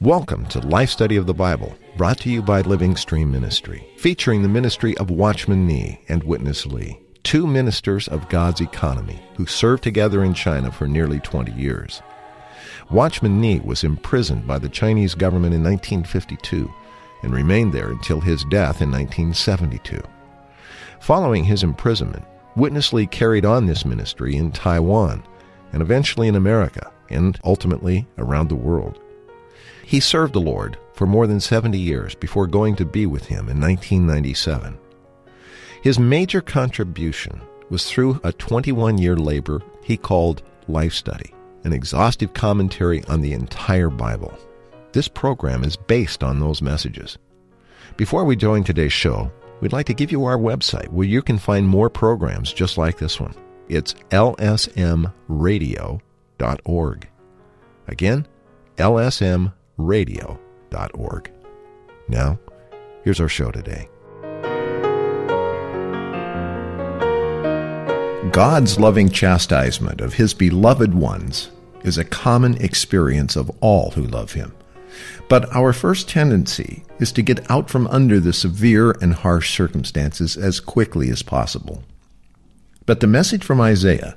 Welcome 0.00 0.46
to 0.46 0.60
Life 0.60 0.88
Study 0.88 1.16
of 1.16 1.26
the 1.26 1.34
Bible, 1.34 1.76
brought 1.98 2.18
to 2.20 2.30
you 2.30 2.40
by 2.40 2.62
Living 2.62 2.96
Stream 2.96 3.30
Ministry, 3.30 3.86
featuring 3.98 4.40
the 4.40 4.48
ministry 4.48 4.96
of 4.96 5.10
Watchman 5.10 5.66
Nee 5.66 6.00
and 6.08 6.22
Witness 6.22 6.64
Lee, 6.64 6.98
two 7.22 7.46
ministers 7.46 8.08
of 8.08 8.30
God's 8.30 8.62
economy 8.62 9.20
who 9.36 9.44
served 9.44 9.82
together 9.82 10.24
in 10.24 10.32
China 10.32 10.72
for 10.72 10.86
nearly 10.86 11.20
20 11.20 11.52
years. 11.52 12.00
Watchman 12.90 13.38
Nee 13.38 13.60
was 13.60 13.84
imprisoned 13.84 14.46
by 14.46 14.58
the 14.58 14.70
Chinese 14.70 15.14
government 15.14 15.52
in 15.54 15.62
1952 15.62 16.72
and 17.26 17.34
remained 17.34 17.74
there 17.74 17.90
until 17.90 18.20
his 18.20 18.44
death 18.44 18.80
in 18.80 18.90
1972. 18.90 20.00
Following 21.00 21.44
his 21.44 21.62
imprisonment, 21.62 22.24
Witness 22.56 22.94
Lee 22.94 23.06
carried 23.06 23.44
on 23.44 23.66
this 23.66 23.84
ministry 23.84 24.36
in 24.36 24.50
Taiwan 24.50 25.22
and 25.72 25.82
eventually 25.82 26.28
in 26.28 26.36
America 26.36 26.90
and 27.10 27.38
ultimately 27.44 28.06
around 28.16 28.48
the 28.48 28.54
world. 28.54 28.98
He 29.84 30.00
served 30.00 30.32
the 30.32 30.40
Lord 30.40 30.78
for 30.94 31.06
more 31.06 31.26
than 31.26 31.38
70 31.40 31.78
years 31.78 32.14
before 32.14 32.46
going 32.46 32.76
to 32.76 32.86
be 32.86 33.04
with 33.04 33.26
him 33.26 33.50
in 33.50 33.60
1997. 33.60 34.78
His 35.82 35.98
major 35.98 36.40
contribution 36.40 37.42
was 37.68 37.90
through 37.90 38.20
a 38.24 38.32
21 38.32 38.96
year 38.96 39.16
labor 39.16 39.60
he 39.82 39.98
called 39.98 40.42
Life 40.66 40.94
Study 40.94 41.34
an 41.66 41.72
exhaustive 41.72 42.32
commentary 42.32 43.02
on 43.06 43.20
the 43.20 43.32
entire 43.32 43.90
Bible. 43.90 44.38
This 44.96 45.08
program 45.08 45.62
is 45.62 45.76
based 45.76 46.24
on 46.24 46.40
those 46.40 46.62
messages. 46.62 47.18
Before 47.98 48.24
we 48.24 48.34
join 48.34 48.64
today's 48.64 48.94
show, 48.94 49.30
we'd 49.60 49.74
like 49.74 49.84
to 49.88 49.92
give 49.92 50.10
you 50.10 50.24
our 50.24 50.38
website 50.38 50.88
where 50.88 51.06
you 51.06 51.20
can 51.20 51.36
find 51.36 51.68
more 51.68 51.90
programs 51.90 52.50
just 52.50 52.78
like 52.78 52.96
this 52.96 53.20
one. 53.20 53.34
It's 53.68 53.92
lsmradio.org. 54.08 57.08
Again, 57.88 58.26
lsmradio.org. 58.78 61.30
Now, 62.08 62.38
here's 63.04 63.20
our 63.20 63.28
show 63.28 63.50
today. 63.50 63.90
God's 68.32 68.80
loving 68.80 69.10
chastisement 69.10 70.00
of 70.00 70.14
his 70.14 70.32
beloved 70.32 70.94
ones 70.94 71.50
is 71.82 71.98
a 71.98 72.04
common 72.04 72.56
experience 72.64 73.36
of 73.36 73.50
all 73.60 73.90
who 73.90 74.06
love 74.06 74.32
him. 74.32 74.54
But 75.28 75.54
our 75.54 75.72
first 75.72 76.08
tendency 76.08 76.84
is 76.98 77.12
to 77.12 77.22
get 77.22 77.50
out 77.50 77.68
from 77.68 77.86
under 77.88 78.20
the 78.20 78.32
severe 78.32 78.92
and 79.00 79.14
harsh 79.14 79.54
circumstances 79.54 80.36
as 80.36 80.60
quickly 80.60 81.10
as 81.10 81.22
possible. 81.22 81.82
But 82.86 83.00
the 83.00 83.06
message 83.06 83.44
from 83.44 83.60
Isaiah 83.60 84.16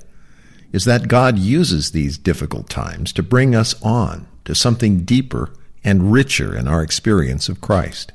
is 0.72 0.84
that 0.84 1.08
God 1.08 1.38
uses 1.38 1.90
these 1.90 2.16
difficult 2.16 2.68
times 2.68 3.12
to 3.14 3.22
bring 3.22 3.54
us 3.54 3.80
on 3.82 4.28
to 4.44 4.54
something 4.54 5.04
deeper 5.04 5.52
and 5.82 6.12
richer 6.12 6.56
in 6.56 6.68
our 6.68 6.82
experience 6.82 7.48
of 7.48 7.60
Christ. 7.60 8.12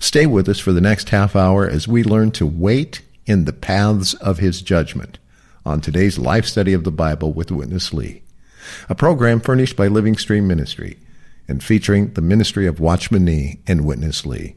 Stay 0.00 0.26
with 0.26 0.48
us 0.48 0.58
for 0.58 0.72
the 0.72 0.80
next 0.80 1.10
half 1.10 1.36
hour 1.36 1.68
as 1.68 1.86
we 1.86 2.02
learn 2.02 2.32
to 2.32 2.46
wait 2.46 3.02
in 3.26 3.44
the 3.44 3.52
paths 3.52 4.14
of 4.14 4.38
His 4.38 4.62
judgment 4.62 5.18
on 5.64 5.80
today's 5.80 6.18
life 6.18 6.46
study 6.46 6.72
of 6.72 6.84
the 6.84 6.90
Bible 6.90 7.32
with 7.32 7.52
Witness 7.52 7.92
Lee 7.92 8.24
a 8.88 8.94
program 8.94 9.40
furnished 9.40 9.76
by 9.76 9.88
Living 9.88 10.16
Stream 10.16 10.46
Ministry 10.46 10.96
and 11.48 11.62
featuring 11.62 12.12
the 12.14 12.20
ministry 12.20 12.66
of 12.66 12.80
Watchman 12.80 13.24
Nee 13.24 13.60
and 13.66 13.84
Witness 13.84 14.24
Lee. 14.24 14.56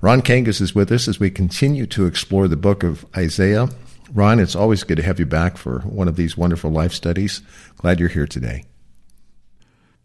Ron 0.00 0.22
Kangas 0.22 0.60
is 0.60 0.74
with 0.74 0.90
us 0.90 1.08
as 1.08 1.20
we 1.20 1.30
continue 1.30 1.86
to 1.86 2.06
explore 2.06 2.48
the 2.48 2.56
book 2.56 2.82
of 2.82 3.06
Isaiah. 3.16 3.68
Ron, 4.12 4.40
it's 4.40 4.56
always 4.56 4.82
good 4.82 4.96
to 4.96 5.02
have 5.02 5.20
you 5.20 5.26
back 5.26 5.56
for 5.56 5.80
one 5.80 6.08
of 6.08 6.16
these 6.16 6.36
wonderful 6.36 6.70
life 6.70 6.92
studies. 6.92 7.42
Glad 7.76 8.00
you're 8.00 8.08
here 8.08 8.26
today. 8.26 8.64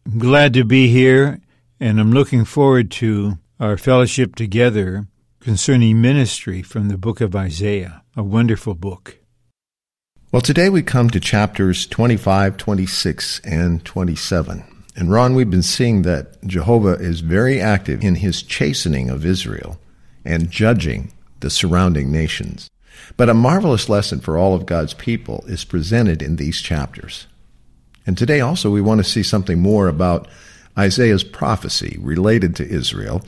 I'm 0.06 0.20
Glad 0.20 0.54
to 0.54 0.64
be 0.64 0.88
here, 0.88 1.42
and 1.80 2.00
I'm 2.00 2.12
looking 2.12 2.46
forward 2.46 2.92
to 2.92 3.40
our 3.60 3.78
fellowship 3.78 4.36
together 4.36 5.08
concerning 5.40 6.02
ministry 6.02 6.62
from 6.62 6.90
the 6.90 6.98
book 6.98 7.22
of 7.22 7.36
Isaiah, 7.36 8.04
a 8.16 8.24
wonderful 8.24 8.76
book. 8.76 9.18
Well, 10.32 10.42
today 10.42 10.70
we 10.70 10.84
come 10.84 11.10
to 11.12 11.20
chapters 11.20 11.88
25, 11.88 12.58
26, 12.58 13.42
and 13.46 13.84
27. 13.86 14.75
And 14.96 15.12
Ron, 15.12 15.36
we've 15.36 15.50
been 15.50 15.62
seeing 15.62 16.04
that 16.04 16.42
Jehovah 16.46 16.94
is 16.94 17.20
very 17.20 17.60
active 17.60 18.04
in 18.04 18.16
his 18.16 18.42
chastening 18.42 19.10
of 19.10 19.26
Israel 19.26 19.78
and 20.24 20.50
judging 20.50 21.12
the 21.42 21.50
surrounding 21.50 22.12
nations. 22.12 22.70
But 23.18 23.30
a 23.30 23.34
marvelous 23.34 23.90
lesson 23.90 24.22
for 24.22 24.38
all 24.38 24.56
of 24.56 24.66
God's 24.66 24.94
people 24.94 25.44
is 25.48 25.66
presented 25.66 26.22
in 26.22 26.38
these 26.38 26.62
chapters. 26.62 27.28
And 28.08 28.18
today 28.18 28.40
also 28.40 28.72
we 28.72 28.82
want 28.82 29.00
to 29.00 29.10
see 29.10 29.24
something 29.24 29.60
more 29.60 29.88
about 29.88 30.28
Isaiah's 30.78 31.24
prophecy 31.24 31.98
related 32.00 32.56
to 32.56 32.68
Israel 32.68 33.22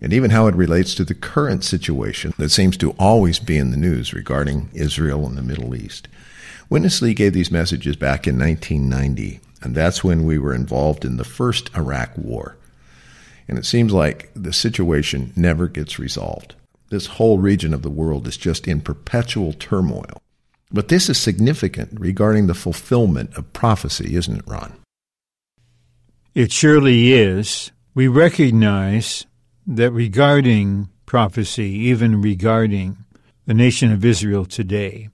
and 0.00 0.12
even 0.12 0.30
how 0.30 0.46
it 0.46 0.54
relates 0.54 0.94
to 0.94 1.04
the 1.04 1.14
current 1.14 1.64
situation 1.64 2.32
that 2.38 2.50
seems 2.50 2.76
to 2.78 2.92
always 2.92 3.38
be 3.38 3.58
in 3.58 3.70
the 3.70 3.76
news 3.76 4.14
regarding 4.14 4.70
Israel 4.72 5.26
and 5.26 5.36
the 5.36 5.42
Middle 5.42 5.74
East. 5.74 6.08
Witness 6.68 7.02
Lee 7.02 7.14
gave 7.14 7.32
these 7.32 7.50
messages 7.50 7.96
back 7.96 8.26
in 8.26 8.38
1990, 8.38 9.40
and 9.62 9.74
that's 9.74 10.02
when 10.02 10.24
we 10.24 10.38
were 10.38 10.54
involved 10.54 11.04
in 11.04 11.16
the 11.16 11.24
first 11.24 11.70
Iraq 11.76 12.16
War. 12.16 12.56
And 13.48 13.58
it 13.58 13.66
seems 13.66 13.92
like 13.92 14.30
the 14.34 14.52
situation 14.52 15.32
never 15.36 15.66
gets 15.68 15.98
resolved. 15.98 16.54
This 16.90 17.06
whole 17.06 17.38
region 17.38 17.74
of 17.74 17.82
the 17.82 17.90
world 17.90 18.26
is 18.26 18.36
just 18.36 18.66
in 18.66 18.80
perpetual 18.80 19.52
turmoil. 19.52 20.22
But 20.72 20.88
this 20.88 21.08
is 21.08 21.18
significant 21.18 21.98
regarding 21.98 22.46
the 22.46 22.54
fulfillment 22.54 23.34
of 23.36 23.52
prophecy, 23.52 24.14
isn't 24.14 24.36
it, 24.38 24.44
Ron? 24.46 24.76
It 26.34 26.52
surely 26.52 27.12
is. 27.12 27.72
We 27.94 28.06
recognize 28.06 29.26
that 29.66 29.90
regarding 29.90 30.88
prophecy, 31.06 31.70
even 31.70 32.22
regarding 32.22 32.98
the 33.46 33.54
nation 33.54 33.92
of 33.92 34.04
Israel 34.04 34.44
today, 34.44 35.08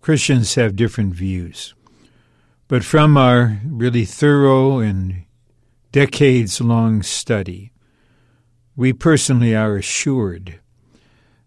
Christians 0.00 0.54
have 0.54 0.76
different 0.76 1.14
views. 1.14 1.74
But 2.70 2.84
from 2.84 3.16
our 3.16 3.60
really 3.66 4.04
thorough 4.04 4.78
and 4.78 5.24
decades 5.90 6.60
long 6.60 7.02
study, 7.02 7.72
we 8.76 8.92
personally 8.92 9.56
are 9.56 9.74
assured 9.74 10.60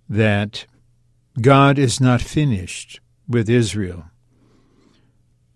that 0.10 0.66
God 1.40 1.80
is 1.80 2.02
not 2.02 2.20
finished 2.22 3.00
with 3.26 3.50
Israel. 3.50 4.04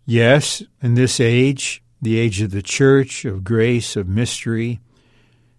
Yes, 0.05 0.63
in 0.81 0.93
this 0.93 1.19
age, 1.19 1.83
the 2.01 2.17
age 2.17 2.39
of 2.39 2.51
the 2.51 2.61
church, 2.61 3.25
of 3.25 3.43
grace, 3.43 3.97
of 3.97 4.07
mystery, 4.07 4.79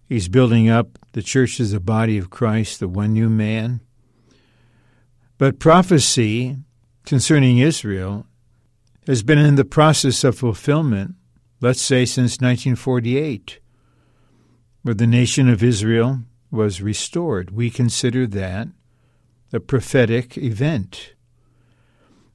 He's 0.07 0.27
building 0.27 0.67
up 0.67 0.97
the 1.11 1.21
church 1.21 1.59
as 1.59 1.71
a 1.71 1.79
body 1.79 2.17
of 2.17 2.31
Christ, 2.31 2.79
the 2.79 2.87
one 2.87 3.13
new 3.13 3.29
man. 3.29 3.79
But 5.37 5.59
prophecy 5.59 6.57
concerning 7.05 7.59
Israel 7.59 8.25
has 9.09 9.23
been 9.23 9.39
in 9.39 9.55
the 9.55 9.65
process 9.65 10.23
of 10.23 10.37
fulfillment, 10.37 11.15
let's 11.61 11.81
say, 11.81 12.05
since 12.05 12.33
1948, 12.33 13.59
where 14.83 14.93
the 14.93 15.07
nation 15.07 15.49
of 15.49 15.63
Israel 15.63 16.19
was 16.51 16.79
restored. 16.79 17.49
We 17.49 17.71
consider 17.71 18.27
that 18.27 18.67
a 19.51 19.59
prophetic 19.59 20.37
event. 20.37 21.15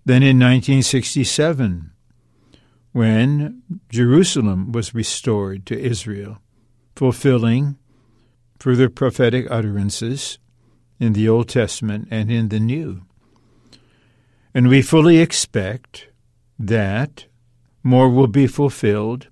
Then 0.05 0.25
in 0.25 0.37
1967, 0.41 1.93
when 2.91 3.63
Jerusalem 3.89 4.73
was 4.73 4.97
restored 4.97 5.67
to 5.67 5.79
Israel, 5.81 6.39
fulfilling 6.97 7.79
further 8.59 8.89
prophetic 8.89 9.47
utterances 9.49 10.41
in 10.99 11.13
the 11.13 11.29
Old 11.29 11.49
Testament 11.49 12.09
and 12.11 12.33
in 12.33 12.49
the 12.49 12.59
New. 12.59 13.03
And 14.53 14.67
we 14.67 14.83
fully 14.83 15.19
expect 15.19 16.09
that 16.69 17.27
more 17.83 18.09
will 18.09 18.27
be 18.27 18.47
fulfilled 18.47 19.29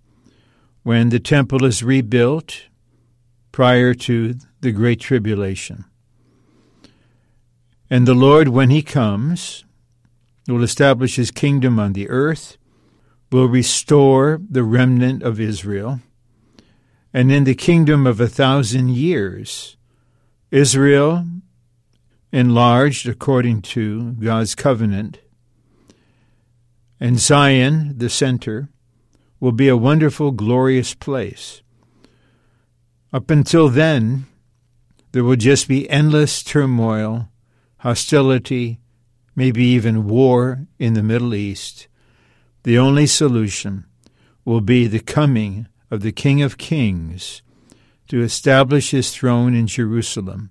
when 0.83 1.09
the 1.09 1.21
temple 1.21 1.65
is 1.65 1.83
rebuilt 1.83 2.67
prior 3.51 3.95
to 3.95 4.35
the 4.61 4.73
Great 4.73 5.01
Tribulation. 5.01 5.85
And 7.89 8.07
the 8.07 8.15
Lord, 8.15 8.49
when 8.49 8.71
He 8.71 8.83
comes, 8.83 9.65
will 10.49 10.63
establish 10.63 11.17
His 11.17 11.31
kingdom 11.31 11.79
on 11.79 11.93
the 11.93 12.09
earth, 12.09 12.57
will 13.31 13.49
restore 13.49 14.41
the 14.49 14.63
remnant 14.63 15.23
of 15.23 15.41
Israel, 15.41 16.01
and 17.15 17.31
in 17.31 17.45
the 17.45 17.55
kingdom 17.55 18.07
of 18.07 18.21
a 18.21 18.29
thousand 18.29 18.91
years, 18.91 19.77
Israel 20.51 21.25
enlarged 22.33 23.09
according 23.09 23.63
to 23.63 24.13
God's 24.13 24.55
covenant. 24.55 25.19
And 27.03 27.19
Zion, 27.19 27.99
the 27.99 28.09
center, 28.09 28.69
will 29.41 29.51
be 29.51 29.67
a 29.67 29.77
wonderful, 29.77 30.31
glorious 30.31 30.95
place. 30.95 31.61
Up 33.13 33.29
until 33.29 33.69
then, 33.69 34.27
there 35.11 35.25
will 35.25 35.35
just 35.35 35.67
be 35.67 35.91
endless 35.91 36.45
turmoil, 36.45 37.29
hostility, 37.79 38.79
maybe 39.35 39.65
even 39.65 40.07
war 40.07 40.69
in 40.79 40.95
the 40.95 41.03
Middle 41.03 41.35
East. 41.35 41.89
The 42.63 42.79
only 42.79 43.09
solution 43.09 43.85
will 44.45 44.61
be 44.61 44.87
the 44.87 45.01
coming 45.01 45.67
of 45.91 46.03
the 46.03 46.13
King 46.13 46.41
of 46.41 46.57
Kings 46.57 47.43
to 48.07 48.23
establish 48.23 48.93
his 48.93 49.13
throne 49.13 49.57
in 49.57 49.67
Jerusalem 49.67 50.51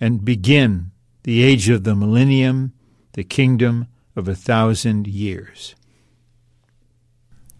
and 0.00 0.24
begin 0.24 0.92
the 1.24 1.42
age 1.42 1.68
of 1.68 1.82
the 1.82 1.96
millennium, 1.96 2.72
the 3.14 3.24
kingdom 3.24 3.88
of 4.14 4.28
a 4.28 4.34
thousand 4.34 5.06
years. 5.06 5.74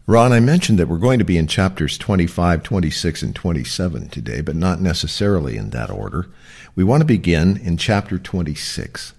Ron, 0.06 0.32
I 0.32 0.40
mentioned 0.40 0.78
that 0.78 0.88
we're 0.88 0.99
going 0.99 1.20
to 1.20 1.25
be 1.25 1.38
in 1.38 1.46
chapters 1.46 1.96
25, 1.96 2.62
26, 2.64 3.22
and 3.22 3.34
27 3.34 4.08
today, 4.08 4.40
but 4.40 4.56
not 4.56 4.81
necessarily 4.81 5.56
in 5.56 5.70
that 5.70 5.90
order. 5.90 6.28
We 6.75 6.82
want 6.82 7.02
to 7.02 7.06
begin 7.06 7.56
in 7.56 7.76
chapter 7.76 8.19
26, 8.19 9.12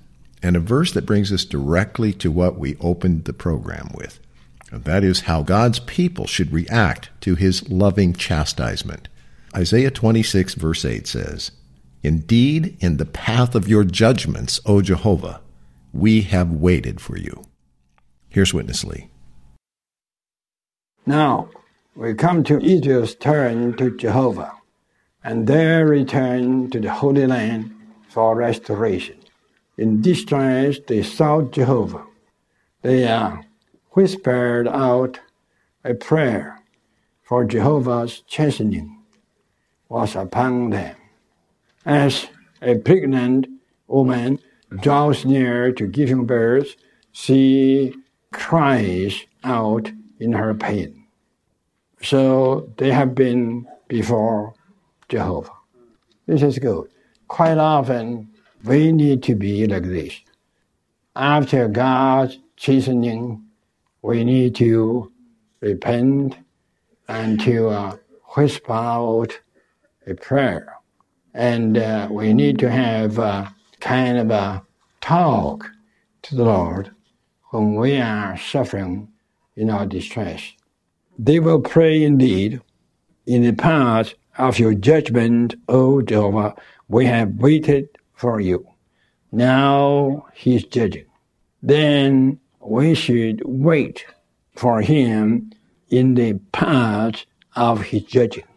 and 0.43 0.57
a 0.57 0.59
verse 0.59 0.91
that 0.91 1.05
brings 1.05 1.31
us 1.31 1.45
directly 1.45 2.11
to 2.13 2.29
what 2.29 2.59
we 2.59 2.75
opened 2.81 3.23
the 3.23 3.33
program 3.33 3.91
with. 3.95 4.19
And 4.71 4.83
that 4.83 5.03
is 5.03 5.21
how 5.21 5.41
God's 5.41 5.79
people 5.79 6.27
should 6.27 6.51
react 6.51 7.09
to 7.21 7.35
his 7.35 7.69
loving 7.69 8.13
chastisement. 8.13 9.07
Isaiah 9.55 9.91
26, 9.91 10.55
verse 10.55 10.83
8 10.83 11.07
says, 11.07 11.51
Indeed, 12.01 12.75
in 12.81 12.97
the 12.97 13.05
path 13.05 13.55
of 13.55 13.69
your 13.69 13.85
judgments, 13.85 14.59
O 14.65 14.81
Jehovah, 14.81 15.39
we 15.93 16.21
have 16.21 16.51
waited 16.51 16.99
for 16.99 17.17
you. 17.17 17.43
Here's 18.27 18.53
Witness 18.53 18.83
Lee. 18.83 19.09
Now, 21.05 21.49
we 21.95 22.15
come 22.15 22.43
to 22.45 22.59
Israel's 22.59 23.13
turn 23.13 23.77
to 23.77 23.95
Jehovah, 23.95 24.53
and 25.23 25.45
their 25.45 25.85
return 25.85 26.71
to 26.71 26.79
the 26.79 26.91
Holy 26.91 27.27
Land 27.27 27.71
for 28.09 28.35
restoration. 28.35 29.17
In 29.77 30.01
distress, 30.01 30.79
they 30.87 31.03
sought 31.03 31.51
Jehovah. 31.51 32.05
They 32.81 33.07
uh, 33.07 33.37
whispered 33.91 34.67
out 34.67 35.19
a 35.83 35.93
prayer 35.93 36.59
for 37.21 37.45
Jehovah's 37.45 38.21
chastening 38.27 39.03
was 39.89 40.15
upon 40.15 40.71
them. 40.71 40.95
As 41.85 42.27
a 42.61 42.77
pregnant 42.79 43.47
woman 43.87 44.39
draws 44.81 45.25
near 45.25 45.71
to 45.73 45.87
giving 45.87 46.25
birth, 46.25 46.75
she 47.11 47.95
cries 48.31 49.21
out 49.43 49.91
in 50.19 50.33
her 50.33 50.53
pain. 50.53 51.05
So 52.01 52.69
they 52.77 52.91
have 52.91 53.15
been 53.15 53.67
before 53.87 54.53
Jehovah. 55.09 55.51
This 56.25 56.41
is 56.41 56.59
good. 56.59 56.89
Quite 57.27 57.57
often, 57.57 58.29
we 58.63 58.91
need 58.91 59.23
to 59.23 59.35
be 59.35 59.67
like 59.67 59.83
this. 59.83 60.19
After 61.15 61.67
God's 61.67 62.39
chastening, 62.57 63.43
we 64.01 64.23
need 64.23 64.55
to 64.55 65.11
repent 65.61 66.37
and 67.07 67.39
to 67.41 67.69
uh, 67.69 67.97
whisper 68.35 68.73
out 68.73 69.39
a 70.07 70.13
prayer. 70.15 70.75
And 71.33 71.77
uh, 71.77 72.07
we 72.11 72.33
need 72.33 72.59
to 72.59 72.69
have 72.69 73.17
a 73.17 73.53
kind 73.83 74.17
of 74.17 74.31
a 74.31 74.63
talk 75.01 75.69
to 76.21 76.35
the 76.35 76.45
Lord 76.45 76.89
when 77.49 77.75
we 77.75 77.97
are 77.97 78.37
suffering 78.37 79.09
in 79.57 79.69
our 79.69 79.85
distress. 79.85 80.53
They 81.19 81.41
will 81.41 81.59
pray 81.59 82.01
indeed, 82.01 82.61
in 83.25 83.41
the 83.43 83.51
path 83.51 84.13
of 84.37 84.57
your 84.57 84.73
judgment, 84.73 85.55
O 85.67 86.01
Jehovah, 86.01 86.55
we 86.87 87.05
have 87.07 87.35
waited 87.35 87.89
for 88.13 88.39
you. 88.39 88.65
Now 89.33 90.27
he 90.33 90.55
is 90.55 90.63
judging. 90.63 91.05
Then 91.61 92.39
we 92.61 92.95
should 92.95 93.41
wait 93.43 94.05
for 94.55 94.81
him 94.81 95.51
in 95.89 96.15
the 96.15 96.39
path 96.53 97.25
of 97.57 97.81
his 97.81 98.03
judging. 98.03 98.47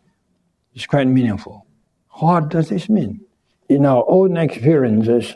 It's 0.72 0.86
quite 0.86 1.08
meaningful. 1.08 1.66
What 2.10 2.48
does 2.48 2.68
this 2.68 2.88
mean? 2.88 3.25
In 3.68 3.84
our 3.84 4.04
own 4.08 4.36
experiences, 4.36 5.34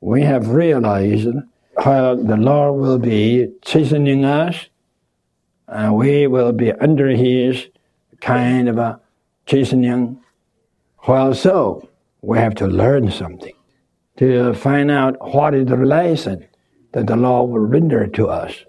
we 0.00 0.22
have 0.22 0.48
realized 0.48 1.28
how 1.78 2.14
the 2.14 2.36
Lord 2.36 2.80
will 2.80 2.98
be 2.98 3.52
chastening 3.62 4.24
us, 4.24 4.66
and 5.66 5.96
we 5.96 6.26
will 6.26 6.52
be 6.52 6.72
under 6.72 7.08
His 7.08 7.68
kind 8.20 8.68
of 8.68 8.76
a 8.78 9.00
chastening. 9.46 10.20
While 11.00 11.34
so, 11.34 11.88
we 12.20 12.38
have 12.38 12.54
to 12.56 12.66
learn 12.66 13.10
something 13.10 13.54
to 14.18 14.52
find 14.52 14.90
out 14.90 15.16
what 15.34 15.54
is 15.54 15.66
the 15.66 15.76
lesson 15.76 16.46
that 16.92 17.06
the 17.06 17.16
Lord 17.16 17.50
will 17.50 17.60
render 17.60 18.06
to 18.08 18.28
us. 18.28 18.64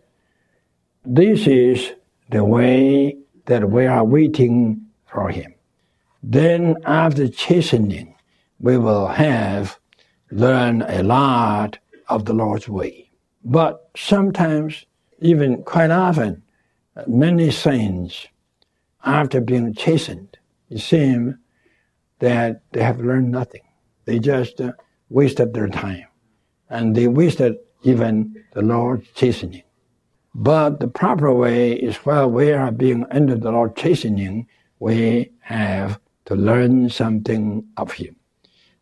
This 1.04 1.48
is 1.48 1.92
the 2.30 2.46
way 2.46 3.18
that 3.48 3.70
we 3.70 3.88
are 3.88 4.06
waiting 4.06 4.86
for 5.06 5.30
Him. 5.30 5.54
Then, 6.24 6.78
after 6.86 7.28
chastening, 7.28 8.11
we 8.62 8.78
will 8.78 9.08
have 9.08 9.80
learned 10.30 10.84
a 10.84 11.04
lot 11.04 11.80
of 12.08 12.26
the 12.26 12.34
Lord's 12.34 12.70
way. 12.70 13.10
But 13.44 13.90
sometimes, 13.98 14.86
even 15.20 15.64
quite 15.64 15.90
often, 15.90 16.44
many 17.08 17.50
saints, 17.50 18.28
after 19.04 19.42
being 19.42 19.74
chastened, 19.74 20.38
it 20.70 20.80
seems 20.80 21.36
that 22.20 22.62
they 22.72 22.84
have 22.84 23.00
learned 23.00 23.32
nothing. 23.32 23.64
They 24.06 24.20
just 24.20 24.62
uh, 24.62 24.74
wasted 25.10 25.54
their 25.54 25.68
time. 25.68 26.06
And 26.70 26.96
they 26.96 27.08
wasted 27.08 27.58
even 27.84 28.36
the 28.54 28.62
Lord's 28.62 29.08
chastening. 29.16 29.64
But 30.36 30.80
the 30.80 30.88
proper 30.88 31.34
way 31.34 31.74
is 31.74 31.98
while 31.98 32.30
we 32.30 32.52
are 32.52 32.72
being 32.72 33.06
under 33.12 33.36
the 33.36 33.52
Lord's 33.52 33.82
chastening, 33.82 34.48
we 34.80 35.32
have 35.42 36.00
to 36.26 36.36
learn 36.36 36.90
something 36.90 37.68
of 37.76 37.92
Him. 37.92 38.16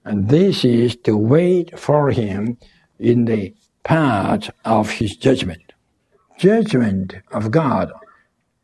And 0.10 0.28
this 0.28 0.66
is 0.66 0.96
to 1.04 1.16
wait 1.16 1.78
for 1.78 2.10
Him 2.10 2.58
in 2.98 3.26
the 3.26 3.54
path 3.84 4.50
of 4.66 4.90
His 4.90 5.16
judgment. 5.16 5.74
Judgment 6.40 7.14
of 7.32 7.52
God 7.52 7.92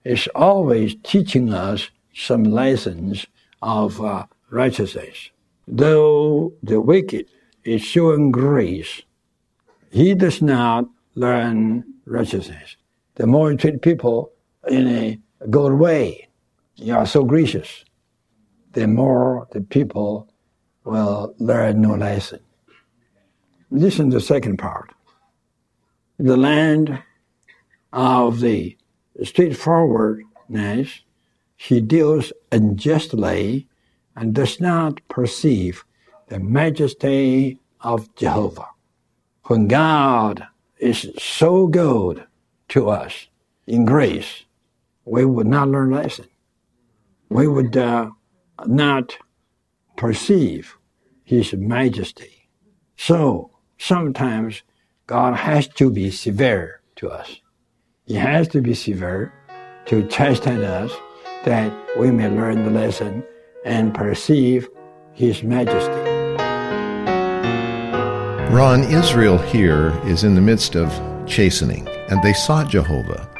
is 0.03 0.27
always 0.33 0.95
teaching 1.03 1.53
us 1.53 1.91
some 2.15 2.45
lessons 2.45 3.27
of 3.61 4.01
uh, 4.01 4.25
righteousness. 4.49 5.29
Though 5.67 6.53
the 6.63 6.81
wicked 6.81 7.27
is 7.63 7.83
showing 7.83 8.31
grace, 8.31 9.03
he 9.91 10.15
does 10.15 10.41
not 10.41 10.85
learn 11.13 11.83
righteousness. 12.05 12.75
The 13.17 13.27
more 13.27 13.51
you 13.51 13.57
treat 13.57 13.83
people 13.83 14.31
in 14.67 14.87
a 14.87 15.19
good 15.51 15.73
way, 15.73 16.27
you 16.77 16.95
are 16.95 17.05
so 17.05 17.23
gracious, 17.23 17.85
the 18.73 18.87
more 18.87 19.47
the 19.51 19.61
people 19.61 20.27
will 20.85 21.35
learn 21.39 21.81
no 21.81 21.95
lesson. 21.95 22.39
Listen 23.71 24.09
to 24.11 24.17
the 24.17 24.21
second 24.21 24.57
part. 24.57 24.91
The 26.17 26.37
land 26.37 27.01
of 27.91 28.39
the 28.39 28.77
straightforwardness, 29.23 31.01
he 31.57 31.81
deals 31.81 32.31
unjustly 32.51 33.67
and 34.15 34.33
does 34.33 34.61
not 34.61 35.05
perceive 35.09 35.83
the 36.27 36.39
majesty 36.39 37.59
of 37.81 38.13
Jehovah. 38.15 38.67
When 39.45 39.67
God 39.67 40.45
is 40.79 41.11
so 41.17 41.67
good 41.67 42.25
to 42.69 42.89
us 42.89 43.27
in 43.67 43.85
grace, 43.85 44.43
we 45.05 45.25
would 45.25 45.47
not 45.47 45.67
learn 45.69 45.91
lesson. 45.91 46.25
We 47.29 47.47
would 47.47 47.75
uh, 47.75 48.09
not 48.65 49.17
perceive 49.97 50.77
His 51.23 51.53
majesty. 51.53 52.49
So 52.97 53.51
sometimes 53.77 54.63
God 55.07 55.35
has 55.35 55.67
to 55.69 55.91
be 55.91 56.11
severe 56.11 56.81
to 56.97 57.09
us. 57.09 57.39
He 58.05 58.15
has 58.15 58.47
to 58.49 58.61
be 58.61 58.73
severe 58.73 59.33
to 59.85 60.07
chasten 60.07 60.63
us 60.63 60.91
that 61.43 61.71
we 61.97 62.11
may 62.11 62.29
learn 62.29 62.63
the 62.63 62.71
lesson 62.71 63.23
and 63.65 63.93
perceive 63.93 64.67
His 65.13 65.43
majesty. 65.43 66.11
Ron, 68.53 68.83
Israel 68.83 69.37
here 69.37 69.89
is 70.05 70.23
in 70.23 70.35
the 70.35 70.41
midst 70.41 70.75
of 70.75 70.89
chastening, 71.27 71.87
and 72.09 72.21
they 72.23 72.33
sought 72.33 72.69
Jehovah 72.69 73.34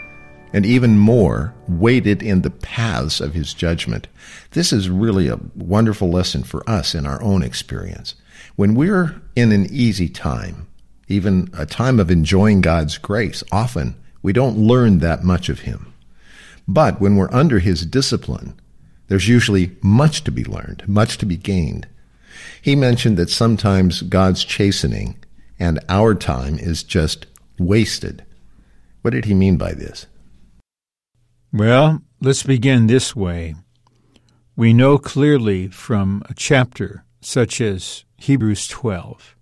and 0.55 0.65
even 0.65 0.97
more, 0.97 1.53
waited 1.67 2.23
in 2.23 2.41
the 2.41 2.49
paths 2.49 3.19
of 3.19 3.33
his 3.33 3.53
judgment. 3.53 4.07
This 4.51 4.71
is 4.71 4.89
really 4.89 5.27
a 5.27 5.39
wonderful 5.53 6.09
lesson 6.09 6.43
for 6.43 6.63
us 6.69 6.95
in 6.95 7.05
our 7.05 7.21
own 7.21 7.43
experience. 7.43 8.15
When 8.55 8.73
we're 8.73 9.21
in 9.35 9.51
an 9.51 9.67
easy 9.69 10.07
time, 10.07 10.67
even 11.09 11.49
a 11.57 11.65
time 11.65 11.99
of 11.99 12.09
enjoying 12.09 12.61
God's 12.61 12.97
grace, 12.97 13.43
often 13.51 13.95
we 14.21 14.31
don't 14.31 14.57
learn 14.57 14.99
that 14.99 15.25
much 15.25 15.49
of 15.49 15.59
him. 15.59 15.93
But 16.69 17.01
when 17.01 17.17
we're 17.17 17.33
under 17.33 17.59
his 17.59 17.85
discipline, 17.85 18.55
There's 19.07 19.27
usually 19.27 19.75
much 19.81 20.23
to 20.23 20.31
be 20.31 20.43
learned, 20.43 20.83
much 20.87 21.17
to 21.19 21.25
be 21.25 21.37
gained. 21.37 21.87
He 22.61 22.75
mentioned 22.75 23.17
that 23.17 23.29
sometimes 23.29 24.01
God's 24.01 24.43
chastening 24.43 25.17
and 25.59 25.79
our 25.87 26.15
time 26.15 26.57
is 26.57 26.83
just 26.83 27.27
wasted. 27.59 28.25
What 29.01 29.11
did 29.11 29.25
he 29.25 29.33
mean 29.33 29.57
by 29.57 29.73
this? 29.73 30.07
Well, 31.55 32.01
let's 32.19 32.43
begin 32.43 32.87
this 32.87 33.15
way. 33.15 33.55
We 34.57 34.73
know 34.73 34.97
clearly 34.97 35.69
from 35.69 36.21
a 36.27 36.33
chapter 36.33 37.05
such 37.21 37.61
as 37.61 38.03
Hebrews 38.17 38.67
12 38.67 39.37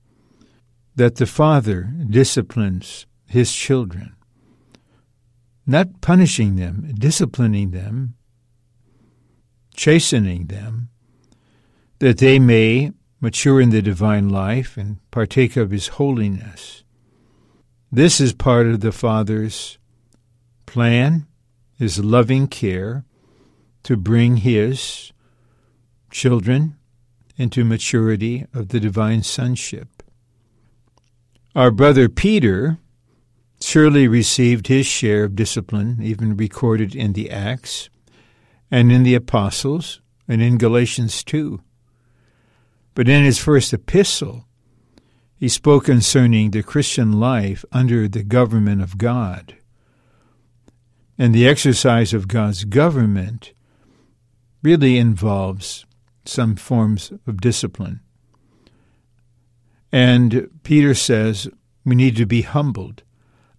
that 0.96 1.16
the 1.16 1.26
Father 1.26 1.92
disciplines 2.08 3.08
his 3.26 3.52
children, 3.52 4.16
not 5.66 6.02
punishing 6.02 6.56
them, 6.56 6.94
disciplining 6.94 7.72
them, 7.72 8.14
chastening 9.76 10.46
them, 10.46 10.90
that 11.98 12.20
they 12.20 12.38
may 12.38 12.92
mature 13.22 13.60
in 13.60 13.72
the 13.72 13.82
divine 13.82 14.30
life 14.30 14.78
and 14.78 15.00
partake 15.10 15.58
of 15.58 15.72
his 15.72 15.88
holiness. 15.88 16.84
This 17.92 18.22
is 18.22 18.34
part 18.34 18.68
of 18.68 18.82
the 18.82 18.92
Father's 18.92 19.80
plan, 20.68 21.26
his 21.84 22.00
loving 22.00 22.48
care 22.48 23.04
to 23.84 23.98
bring 23.98 24.38
his 24.38 25.12
children 26.10 26.78
into 27.38 27.66
maturity 27.66 28.46
of 28.54 28.70
the 28.70 28.80
divine 28.80 29.22
sonship. 29.22 30.02
Our 31.54 31.72
brother 31.72 32.08
Peter 32.08 32.78
surely 33.62 34.08
received 34.08 34.68
his 34.68 34.86
share 34.86 35.26
of 35.26 35.36
discipline, 35.36 35.98
even 36.02 36.38
recorded 36.38 36.96
in 36.96 37.12
the 37.12 37.30
Acts 37.30 37.90
and 38.72 38.90
in 38.90 39.04
the 39.04 39.16
Apostles 39.16 40.00
and 40.26 40.42
in 40.42 40.58
Galatians 40.58 41.22
2. 41.26 41.60
But 42.96 43.10
in 43.10 43.26
his 43.26 43.40
first 43.40 43.74
epistle, 43.74 44.46
he 45.36 45.50
spoke 45.50 45.84
concerning 45.84 46.52
the 46.52 46.64
Christian 46.64 47.20
life 47.20 47.66
under 47.74 48.08
the 48.08 48.24
government 48.24 48.82
of 48.82 48.98
God. 48.98 49.58
And 51.18 51.34
the 51.34 51.48
exercise 51.48 52.14
of 52.14 52.28
God's 52.28 52.66
government 52.66 53.54
really 54.64 54.98
involves 54.98 55.86
some 56.26 56.56
forms 56.56 57.12
of 57.28 57.42
discipline. 57.42 58.00
And 59.92 60.50
Peter 60.64 60.96
says 60.96 61.48
we 61.86 61.96
need 61.96 62.16
to 62.16 62.26
be 62.26 62.42
humbled 62.42 63.04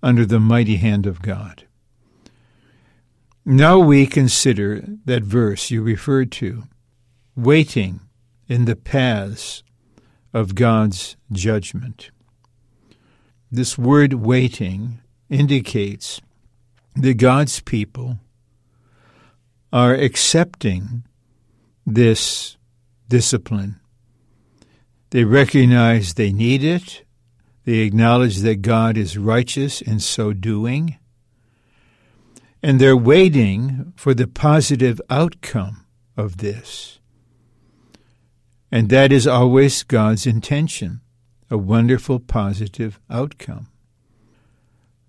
under 0.02 0.26
the 0.26 0.40
mighty 0.40 0.76
hand 0.76 1.06
of 1.06 1.22
God. 1.22 1.66
Now 3.44 3.78
we 3.78 4.06
consider 4.06 4.84
that 5.04 5.22
verse 5.22 5.70
you 5.70 5.82
referred 5.82 6.32
to, 6.32 6.64
waiting 7.36 8.00
in 8.48 8.64
the 8.64 8.76
paths 8.76 9.62
of 10.32 10.54
God's 10.54 11.16
judgment. 11.30 12.10
This 13.50 13.78
word 13.78 14.14
waiting 14.14 15.00
indicates 15.28 16.20
that 16.96 17.14
God's 17.14 17.60
people 17.60 18.18
are 19.72 19.94
accepting 19.94 21.04
this 21.86 22.56
discipline. 23.08 23.80
They 25.10 25.24
recognize 25.24 26.14
they 26.14 26.32
need 26.32 26.64
it. 26.64 27.04
They 27.64 27.78
acknowledge 27.78 28.38
that 28.38 28.62
God 28.62 28.96
is 28.96 29.18
righteous 29.18 29.80
in 29.80 30.00
so 30.00 30.32
doing. 30.32 30.98
And 32.62 32.80
they're 32.80 32.96
waiting 32.96 33.92
for 33.96 34.14
the 34.14 34.26
positive 34.26 35.00
outcome 35.10 35.86
of 36.16 36.38
this. 36.38 36.98
And 38.70 38.88
that 38.88 39.12
is 39.12 39.26
always 39.26 39.82
God's 39.82 40.26
intention 40.26 41.00
a 41.50 41.58
wonderful 41.58 42.18
positive 42.18 42.98
outcome. 43.08 43.68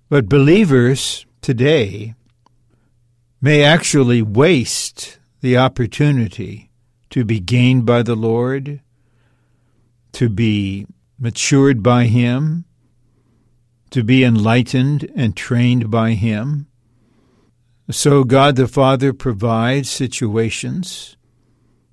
But 0.10 0.30
believers 0.30 1.25
today 1.46 2.16
may 3.40 3.62
actually 3.62 4.20
waste 4.20 5.20
the 5.42 5.56
opportunity 5.56 6.72
to 7.12 7.24
be 7.24 7.40
gained 7.40 7.86
by 7.86 8.02
the 8.02 8.16
Lord, 8.16 8.82
to 10.14 10.28
be 10.28 10.88
matured 11.20 11.84
by 11.84 12.06
Him, 12.06 12.66
to 13.92 14.04
be 14.04 14.24
enlightened 14.24 15.08
and 15.16 15.38
trained 15.38 15.92
by 15.92 16.14
Him. 16.14 16.66
So 17.92 18.24
God 18.24 18.56
the 18.56 18.68
Father 18.68 19.14
provides 19.14 19.88
situations 19.88 21.16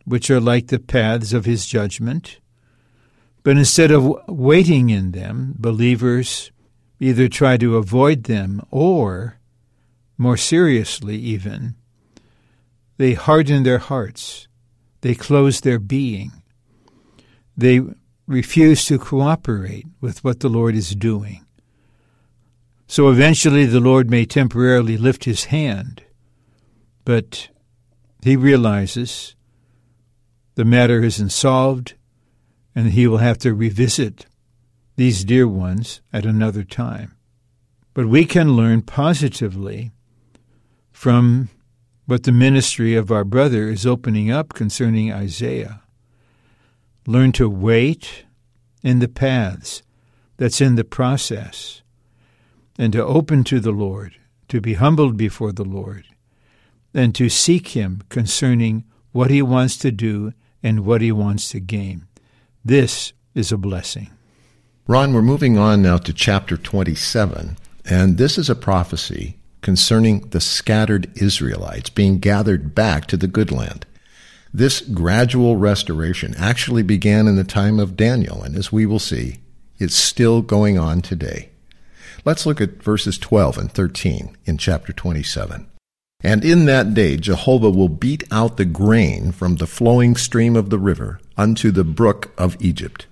which 0.07 0.31
are 0.31 0.41
like 0.41 0.69
the 0.69 0.79
paths 0.79 1.35
of 1.35 1.45
His 1.45 1.67
judgment. 1.67 2.41
But 3.43 3.59
instead 3.59 3.91
of 3.91 4.17
waiting 4.29 4.89
in 4.89 5.13
them, 5.13 5.53
believers 5.59 6.53
either 6.99 7.29
try 7.29 7.59
to 7.59 7.77
avoid 7.77 8.25
them 8.25 8.63
or 8.71 9.37
more 10.23 10.37
seriously, 10.37 11.17
even, 11.17 11.75
they 12.97 13.15
harden 13.15 13.65
their 13.65 13.79
hearts, 13.79 14.47
they 15.01 15.15
close 15.15 15.61
their 15.61 15.81
being, 15.81 16.31
they 17.57 17.81
refuse 18.27 18.87
to 18.87 18.99
cooperate 18.99 19.87
with 20.01 20.23
what 20.23 20.41
the 20.41 20.49
Lord 20.49 20.75
is 20.77 20.95
doing. 20.95 21.45
So 22.87 23.09
eventually 23.09 23.67
the 23.67 23.81
Lord 23.81 24.11
may 24.11 24.25
temporarily 24.25 24.97
lift 24.97 25.25
his 25.25 25.47
hand, 25.47 26.05
but 27.05 27.49
he 28.23 28.37
realizes 28.37 29.35
the 30.55 30.65
matter 30.65 31.03
isn't 31.03 31.31
solved, 31.31 31.95
and 32.75 32.93
he 32.93 33.07
will 33.07 33.19
have 33.19 33.39
to 33.39 33.55
revisit 33.55 34.27
these 34.97 35.25
dear 35.25 35.49
ones 35.49 36.01
at 36.13 36.25
another 36.25 36.63
time. 36.63 37.17
But 37.93 38.07
we 38.07 38.25
can 38.25 38.53
learn 38.53 38.83
positively 38.83 39.91
from 41.03 41.49
what 42.07 42.23
the 42.23 42.31
ministry 42.31 42.95
of 42.95 43.11
our 43.11 43.25
brother 43.25 43.69
is 43.69 43.85
opening 43.85 44.31
up 44.31 44.55
concerning 44.55 45.13
Isaiah. 45.13 45.83
Learn 47.09 47.33
to 47.33 47.51
wait 47.51 48.25
in 48.85 49.01
the 49.01 49.09
paths 49.09 49.83
that's 50.37 50.61
in 50.61 50.77
the 50.77 50.85
process 50.85 51.83
and 52.79 52.93
to 52.93 53.05
open 53.05 53.43
to 53.43 53.59
the 53.59 53.73
Lord, 53.73 54.15
to 54.47 54.61
be 54.61 54.75
humbled 54.75 55.17
before 55.17 55.51
the 55.51 55.65
Lord, 55.65 56.05
and 56.95 57.13
to 57.17 57.29
seek 57.29 57.71
Him 57.71 58.05
concerning 58.09 58.85
what 59.11 59.29
He 59.29 59.43
wants 59.43 59.77
to 59.79 59.91
do 59.91 60.33
and 60.63 60.87
what 60.87 61.01
He 61.01 61.11
wants 61.11 61.49
to 61.49 61.59
gain. 61.59 62.07
This 62.65 63.13
is 63.35 63.51
a 63.51 63.59
blessing. 63.59 64.13
Ron, 64.87 65.13
we're 65.13 65.23
moving 65.23 65.59
on 65.59 65.83
now 65.83 65.97
to 65.97 66.13
chapter 66.13 66.57
27, 66.57 67.59
and 67.91 68.19
this 68.19 68.39
is 68.39 68.49
a 68.49 68.55
prophecy 68.55 69.37
concerning 69.63 70.21
the 70.29 70.41
scattered 70.41 71.11
Israelites 71.15 71.89
being 71.89 72.19
gathered 72.19 72.75
back 72.75 73.07
to 73.07 73.17
the 73.17 73.29
good 73.29 73.51
land. 73.51 73.87
This 74.53 74.81
gradual 74.81 75.57
restoration 75.57 76.35
actually 76.37 76.83
began 76.83 77.27
in 77.27 77.37
the 77.37 77.45
time 77.45 77.81
of 77.81 77.97
Daniel, 77.97 78.43
and 78.43 78.55
as 78.55 78.71
we 78.71 78.85
will 78.85 78.99
see, 78.99 79.39
it's 79.79 79.95
still 79.95 80.43
going 80.43 80.79
on 80.79 81.01
today. 81.01 81.49
Let's 82.25 82.45
look 82.45 82.61
at 82.61 82.83
verses 82.83 83.17
12 83.19 83.57
and 83.57 83.73
13 83.73 84.37
in 84.45 84.59
chapter 84.59 84.93
27. 84.93 85.67
And 86.23 86.45
in 86.45 86.67
that 86.67 86.95
day 86.95 87.17
Jehovah 87.17 87.71
will 87.71 87.89
beat 87.89 88.25
out 88.31 88.57
the 88.57 88.65
grain 88.65 89.33
from 89.33 89.57
the 89.57 89.67
flowing 89.67 90.15
stream 90.17 90.55
of 90.55 90.71
the 90.71 90.79
river 90.79 91.19
unto 91.37 91.71
the 91.71 91.83
brook 91.83 92.33
of 92.37 92.57
Egypt. 92.61 93.07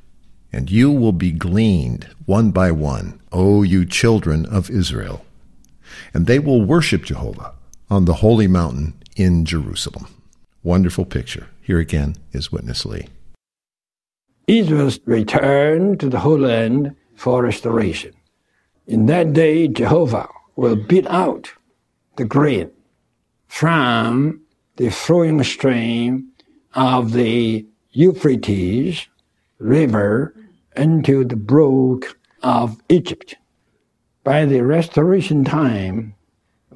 And 0.52 0.70
you 0.70 0.92
will 0.92 1.12
be 1.12 1.32
gleaned 1.32 2.08
one 2.26 2.50
by 2.50 2.70
one, 2.70 3.20
O 3.32 3.62
you 3.62 3.86
children 3.86 4.46
of 4.46 4.70
Israel 4.70 5.24
and 6.14 6.26
they 6.26 6.38
will 6.38 6.62
worship 6.62 7.04
Jehovah 7.04 7.54
on 7.88 8.04
the 8.04 8.14
holy 8.14 8.46
mountain 8.46 8.94
in 9.16 9.44
Jerusalem. 9.44 10.06
Wonderful 10.62 11.04
picture. 11.04 11.48
Here 11.62 11.78
again 11.78 12.16
is 12.32 12.52
Witness 12.52 12.84
Lee. 12.84 13.08
Israel 14.46 14.90
returned 15.04 16.00
to 16.00 16.08
the 16.08 16.18
Holy 16.18 16.48
Land 16.48 16.96
for 17.14 17.42
restoration. 17.42 18.12
In 18.86 19.06
that 19.06 19.32
day, 19.32 19.68
Jehovah 19.68 20.28
will 20.56 20.76
beat 20.76 21.06
out 21.06 21.52
the 22.16 22.24
grain 22.24 22.70
from 23.46 24.40
the 24.76 24.90
flowing 24.90 25.42
stream 25.44 26.30
of 26.74 27.12
the 27.12 27.66
Euphrates 27.92 29.06
River 29.58 30.34
into 30.76 31.24
the 31.24 31.36
brook 31.36 32.18
of 32.42 32.80
Egypt 32.88 33.36
by 34.24 34.44
the 34.44 34.62
restoration 34.62 35.44
time 35.44 36.14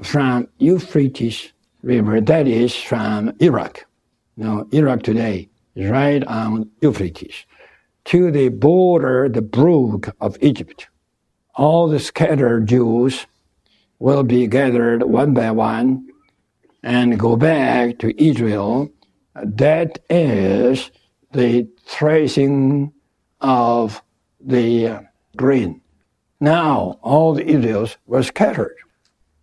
from 0.02 0.48
Euphrates 0.58 1.52
River, 1.82 2.20
that 2.20 2.46
is 2.48 2.74
from 2.74 3.34
Iraq. 3.40 3.86
Now, 4.36 4.66
Iraq 4.72 5.02
today 5.02 5.48
is 5.74 5.90
right 5.90 6.24
on 6.24 6.70
Euphrates, 6.80 7.46
to 8.06 8.30
the 8.30 8.48
border, 8.48 9.28
the 9.28 9.42
brook 9.42 10.14
of 10.20 10.36
Egypt. 10.40 10.88
All 11.54 11.88
the 11.88 12.00
scattered 12.00 12.66
Jews 12.68 13.26
will 13.98 14.22
be 14.24 14.46
gathered 14.46 15.02
one 15.04 15.34
by 15.34 15.50
one 15.52 16.08
and 16.82 17.18
go 17.18 17.36
back 17.36 17.98
to 18.00 18.22
Israel 18.22 18.90
That 19.34 19.98
is 20.10 20.90
the 21.32 21.68
threshing 21.86 22.92
of 23.40 24.02
the 24.40 25.06
grain. 25.36 25.80
Now 26.40 26.98
all 27.02 27.34
the 27.34 27.46
Israels 27.46 27.96
were 28.06 28.22
scattered. 28.22 28.76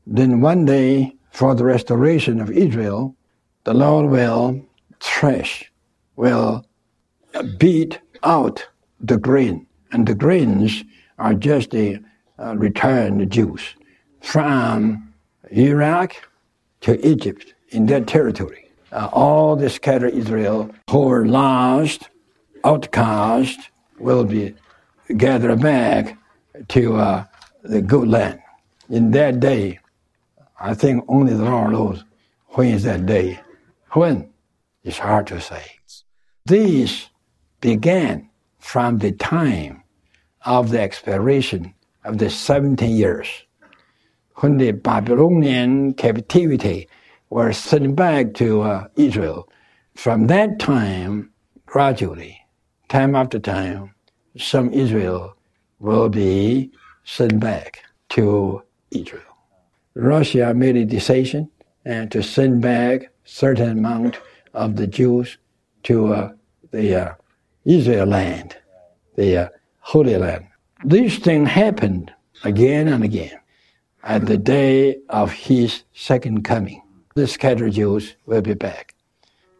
Then 0.06 0.42
one 0.42 0.66
day, 0.66 1.16
for 1.32 1.56
the 1.56 1.64
restoration 1.64 2.42
of 2.42 2.52
Israel, 2.52 3.16
the 3.64 3.74
Lord 3.74 4.10
will 4.10 4.66
thresh, 5.00 5.72
will 6.16 6.66
beat 7.58 8.00
out 8.24 8.68
the 9.00 9.18
grain, 9.18 9.66
and 9.92 10.08
the 10.08 10.16
grains 10.16 10.84
are 11.18 11.34
just 11.34 11.72
the 11.72 12.00
uh, 12.40 12.56
returned 12.58 13.32
Jews 13.32 13.62
from 14.22 15.14
Iraq 15.52 16.16
to 16.82 17.08
Egypt 17.08 17.54
in 17.70 17.86
that 17.88 18.08
territory. 18.08 18.70
Uh, 18.92 19.10
all 19.14 19.56
the 19.56 19.70
scattered 19.70 20.14
Israel 20.14 20.70
who 20.90 21.02
were 21.02 21.26
lost, 21.26 22.10
outcast, 22.66 23.70
will 24.00 24.26
be 24.26 24.54
gathered 25.18 25.62
back 25.62 26.18
to 26.70 26.96
uh, 26.96 27.26
the 27.64 27.82
good 27.82 28.08
land. 28.08 28.40
In 28.90 29.12
that 29.12 29.40
day, 29.40 29.80
I 30.60 30.74
think 30.74 31.06
only 31.08 31.34
the 31.34 31.46
Lord 31.46 31.72
knows 31.72 32.04
when 32.50 32.70
is 32.70 32.84
that 32.84 33.06
day. 33.06 33.40
When? 33.92 34.30
It's 34.84 34.98
hard 34.98 35.28
to 35.28 35.40
say. 35.40 35.64
These 36.46 37.10
began 37.62 38.30
from 38.60 38.98
the 38.98 39.12
time 39.12 39.84
of 40.46 40.72
the 40.72 40.82
expiration 40.82 41.74
of 42.04 42.18
the 42.18 42.30
17 42.30 42.96
years 42.96 43.28
when 44.36 44.58
the 44.58 44.72
Babylonian 44.72 45.94
captivity 45.94 46.88
was 47.30 47.58
sent 47.58 47.96
back 47.96 48.34
to 48.36 48.62
uh, 48.62 48.88
Israel. 48.96 49.48
From 49.96 50.28
that 50.28 50.60
time, 50.60 51.32
gradually, 51.66 52.40
time 52.90 53.16
after 53.16 53.40
time, 53.40 53.94
some 54.38 54.74
Israel 54.74 55.36
will 55.82 56.10
be 56.10 56.72
sent 57.04 57.40
back 57.40 57.84
to 58.10 58.64
Israel. 58.92 59.24
Russia 59.96 60.54
made 60.54 60.78
a 60.78 60.86
decision 60.86 61.50
and 61.84 62.12
to 62.12 62.22
send 62.24 62.62
back 62.62 63.10
certain 63.26 63.72
amount 63.72 64.20
of 64.54 64.76
the 64.76 64.88
Jews 64.88 65.38
to 65.84 66.14
uh, 66.14 66.32
the 66.70 66.96
uh, 66.96 67.14
Israel 67.66 68.06
land, 68.06 68.56
the 69.16 69.38
uh, 69.38 69.50
Holy 69.80 70.16
Land. 70.16 70.48
This 70.84 71.18
thing 71.18 71.46
happened 71.46 72.14
again 72.44 72.88
and 72.88 73.04
again 73.04 73.40
at 74.04 74.26
the 74.28 74.38
day 74.38 74.98
of 75.10 75.32
his 75.32 75.84
second 75.94 76.44
coming. 76.44 76.82
The 77.16 77.28
scattered 77.28 77.74
Jews 77.74 78.16
will 78.26 78.42
be 78.42 78.54
back. 78.54 78.96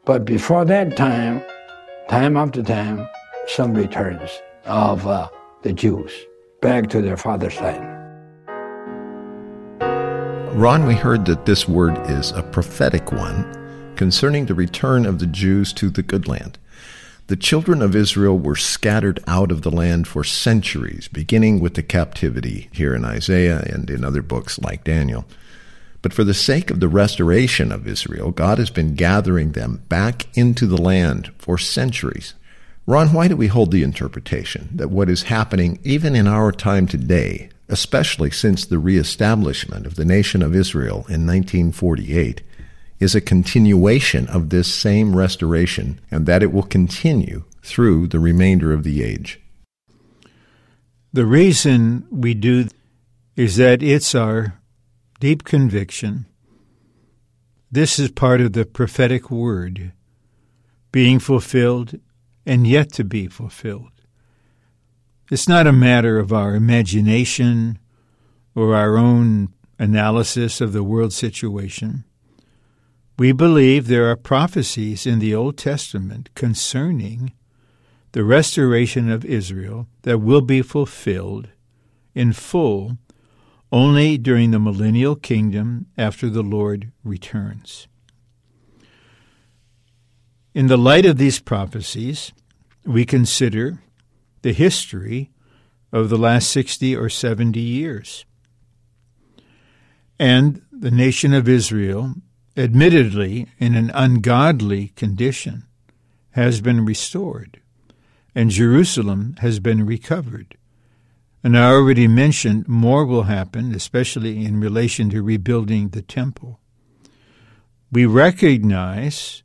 But 0.06 0.26
before 0.26 0.66
that 0.66 0.96
time, 0.96 1.44
time 2.10 2.38
after 2.38 2.64
time, 2.64 3.08
some 3.48 3.74
returns 3.74 4.30
of 4.66 5.06
uh, 5.06 5.28
the 5.64 5.74
Jews 5.74 6.12
back 6.62 6.90
to 6.90 7.02
their 7.02 7.18
father's 7.18 7.60
land. 7.60 7.88
Ron, 10.54 10.86
we 10.86 10.96
heard 10.96 11.26
that 11.26 11.46
this 11.46 11.68
word 11.68 11.98
is 12.10 12.32
a 12.32 12.44
prophetic 12.44 13.12
one 13.12 13.94
concerning 13.96 14.46
the 14.46 14.56
return 14.56 15.06
of 15.06 15.20
the 15.20 15.28
Jews 15.28 15.72
to 15.74 15.90
the 15.90 16.04
good 16.04 16.28
land. 16.28 16.58
The 17.28 17.36
children 17.38 17.82
of 17.82 17.96
Israel 17.96 18.38
were 18.38 18.58
scattered 18.58 19.22
out 19.28 19.52
of 19.52 19.62
the 19.62 19.72
land 19.72 20.08
for 20.08 20.24
centuries, 20.24 21.08
beginning 21.08 21.62
with 21.62 21.76
the 21.76 21.84
captivity 21.84 22.68
here 22.74 22.94
in 22.94 23.06
Isaiah 23.06 23.64
and 23.72 23.90
in 23.90 24.04
other 24.04 24.22
books 24.22 24.60
like 24.60 24.84
Daniel. 24.84 25.26
But 26.02 26.14
for 26.14 26.24
the 26.24 26.34
sake 26.34 26.70
of 26.72 26.80
the 26.80 26.90
restoration 26.90 27.72
of 27.72 27.88
Israel, 27.88 28.32
God 28.32 28.58
has 28.58 28.70
been 28.70 28.96
gathering 28.96 29.54
them 29.54 29.84
back 29.88 30.28
into 30.36 30.66
the 30.66 30.82
land 30.82 31.32
for 31.38 31.58
centuries. 31.58 32.34
Ron, 32.88 33.14
why 33.14 33.28
do 33.28 33.36
we 33.36 33.48
hold 33.48 33.72
the 33.72 33.84
interpretation 33.84 34.70
that 34.74 34.90
what 34.90 35.10
is 35.10 35.24
happening 35.24 35.80
even 35.84 36.16
in 36.16 36.28
our 36.28 36.52
time 36.52 36.88
today, 36.88 37.50
especially 37.70 38.32
since 38.32 38.66
the 38.66 38.80
reestablishment 38.80 39.86
of 39.86 39.96
the 39.96 40.06
nation 40.06 40.42
of 40.42 40.56
Israel 40.56 41.06
in 41.08 41.28
1948, 41.28 42.42
is 43.00 43.14
a 43.14 43.22
continuation 43.22 44.28
of 44.28 44.50
this 44.50 44.74
same 44.74 45.16
restoration 45.16 46.00
and 46.10 46.26
that 46.26 46.42
it 46.42 46.52
will 46.52 46.64
continue 46.64 47.44
through 47.62 48.08
the 48.08 48.20
remainder 48.20 48.74
of 48.74 48.84
the 48.84 49.04
age. 49.04 49.40
The 51.14 51.26
reason 51.26 52.08
we 52.10 52.34
do 52.34 52.68
is 53.36 53.58
that 53.58 53.84
it's 53.84 54.16
our 54.16 54.60
deep 55.20 55.44
conviction. 55.44 56.26
This 57.72 58.00
is 58.00 58.10
part 58.12 58.42
of 58.42 58.54
the 58.54 58.66
prophetic 58.66 59.30
word 59.30 59.92
being 60.92 61.20
fulfilled 61.20 62.00
and 62.46 62.66
yet 62.66 62.92
to 62.94 63.04
be 63.04 63.28
fulfilled. 63.28 63.92
It's 65.30 65.48
not 65.48 65.68
a 65.68 65.72
matter 65.72 66.20
of 66.20 66.34
our 66.34 66.56
imagination 66.56 67.80
or 68.56 68.76
our 68.76 68.98
own 68.98 69.50
analysis 69.80 70.62
of 70.62 70.74
the 70.74 70.84
world 70.84 71.14
situation. 71.14 72.04
We 73.18 73.32
believe 73.32 73.88
there 73.88 74.10
are 74.10 74.16
prophecies 74.16 75.06
in 75.06 75.20
the 75.20 75.34
Old 75.34 75.58
Testament 75.58 76.30
concerning 76.36 77.34
the 78.14 78.24
restoration 78.24 79.10
of 79.10 79.24
Israel 79.24 79.88
that 80.02 80.20
will 80.20 80.42
be 80.42 80.62
fulfilled 80.62 81.50
in 82.14 82.34
full 82.34 82.98
only 83.72 84.18
during 84.18 84.52
the 84.52 84.60
millennial 84.60 85.16
kingdom 85.16 85.86
after 85.98 86.30
the 86.30 86.44
Lord 86.44 86.92
returns. 87.04 87.88
In 90.54 90.68
the 90.68 90.78
light 90.78 91.06
of 91.06 91.18
these 91.18 91.40
prophecies, 91.40 92.34
we 92.86 93.06
consider 93.06 93.82
the 94.42 94.54
history 94.54 95.32
of 95.92 96.10
the 96.10 96.18
last 96.18 96.50
60 96.52 96.96
or 96.96 97.10
70 97.10 97.60
years. 97.60 98.26
And 100.20 100.62
the 100.72 100.92
nation 100.92 101.34
of 101.34 101.48
Israel 101.48 102.16
admittedly 102.58 103.48
in 103.60 103.76
an 103.76 103.92
ungodly 103.94 104.90
condition, 104.90 105.64
has 106.32 106.62
been 106.62 106.86
restored, 106.86 107.60
and 108.34 108.50
Jerusalem 108.50 109.36
has 109.40 109.60
been 109.60 109.86
recovered. 109.86 110.58
And 111.44 111.58
I 111.58 111.72
already 111.72 112.08
mentioned 112.08 112.68
more 112.68 113.06
will 113.06 113.24
happen, 113.24 113.74
especially 113.74 114.46
in 114.46 114.60
relation 114.60 115.10
to 115.10 115.24
rebuilding 115.24 115.90
the 115.90 116.02
temple. 116.02 116.60
We 117.92 118.06
recognize 118.06 119.44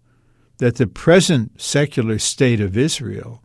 that 0.58 0.76
the 0.76 0.86
present 0.86 1.60
secular 1.60 2.18
state 2.18 2.60
of 2.60 2.76
Israel, 2.76 3.42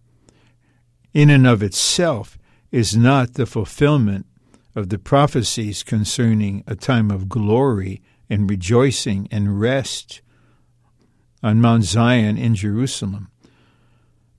in 1.13 1.29
and 1.29 1.45
of 1.45 1.61
itself, 1.61 2.37
is 2.71 2.95
not 2.95 3.33
the 3.33 3.45
fulfillment 3.45 4.25
of 4.75 4.89
the 4.89 4.99
prophecies 4.99 5.83
concerning 5.83 6.63
a 6.65 6.75
time 6.75 7.11
of 7.11 7.27
glory 7.27 8.01
and 8.29 8.49
rejoicing 8.49 9.27
and 9.29 9.59
rest 9.59 10.21
on 11.43 11.59
Mount 11.59 11.83
Zion 11.83 12.37
in 12.37 12.55
Jerusalem. 12.55 13.29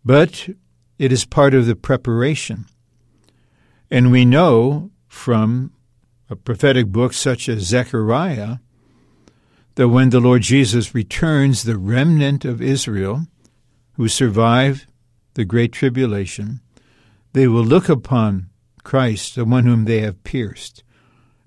But 0.05 0.49
it 0.99 1.13
is 1.13 1.25
part 1.25 1.53
of 1.53 1.67
the 1.67 1.77
preparation. 1.77 2.67
And 3.91 4.11
we 4.11 4.25
know 4.25 4.91
from 5.09 5.73
a 6.31 6.37
prophetic 6.37 6.87
book 6.87 7.13
such 7.13 7.49
as 7.49 7.65
Zechariah 7.65 8.57
that 9.75 9.89
when 9.89 10.11
the 10.11 10.21
Lord 10.21 10.43
Jesus 10.43 10.95
returns, 10.95 11.63
the 11.63 11.79
remnant 11.79 12.45
of 12.45 12.61
Israel 12.61 13.27
who 13.95 14.09
survive 14.09 14.87
the 15.35 15.45
Great 15.45 15.73
Tribulation, 15.73 16.61
they 17.33 17.49
will 17.49 17.65
look 17.65 17.89
upon 17.89 18.51
Christ, 18.85 19.35
the 19.35 19.45
one 19.45 19.65
whom 19.65 19.85
they 19.85 20.01
have 20.01 20.25
pierced, 20.25 20.83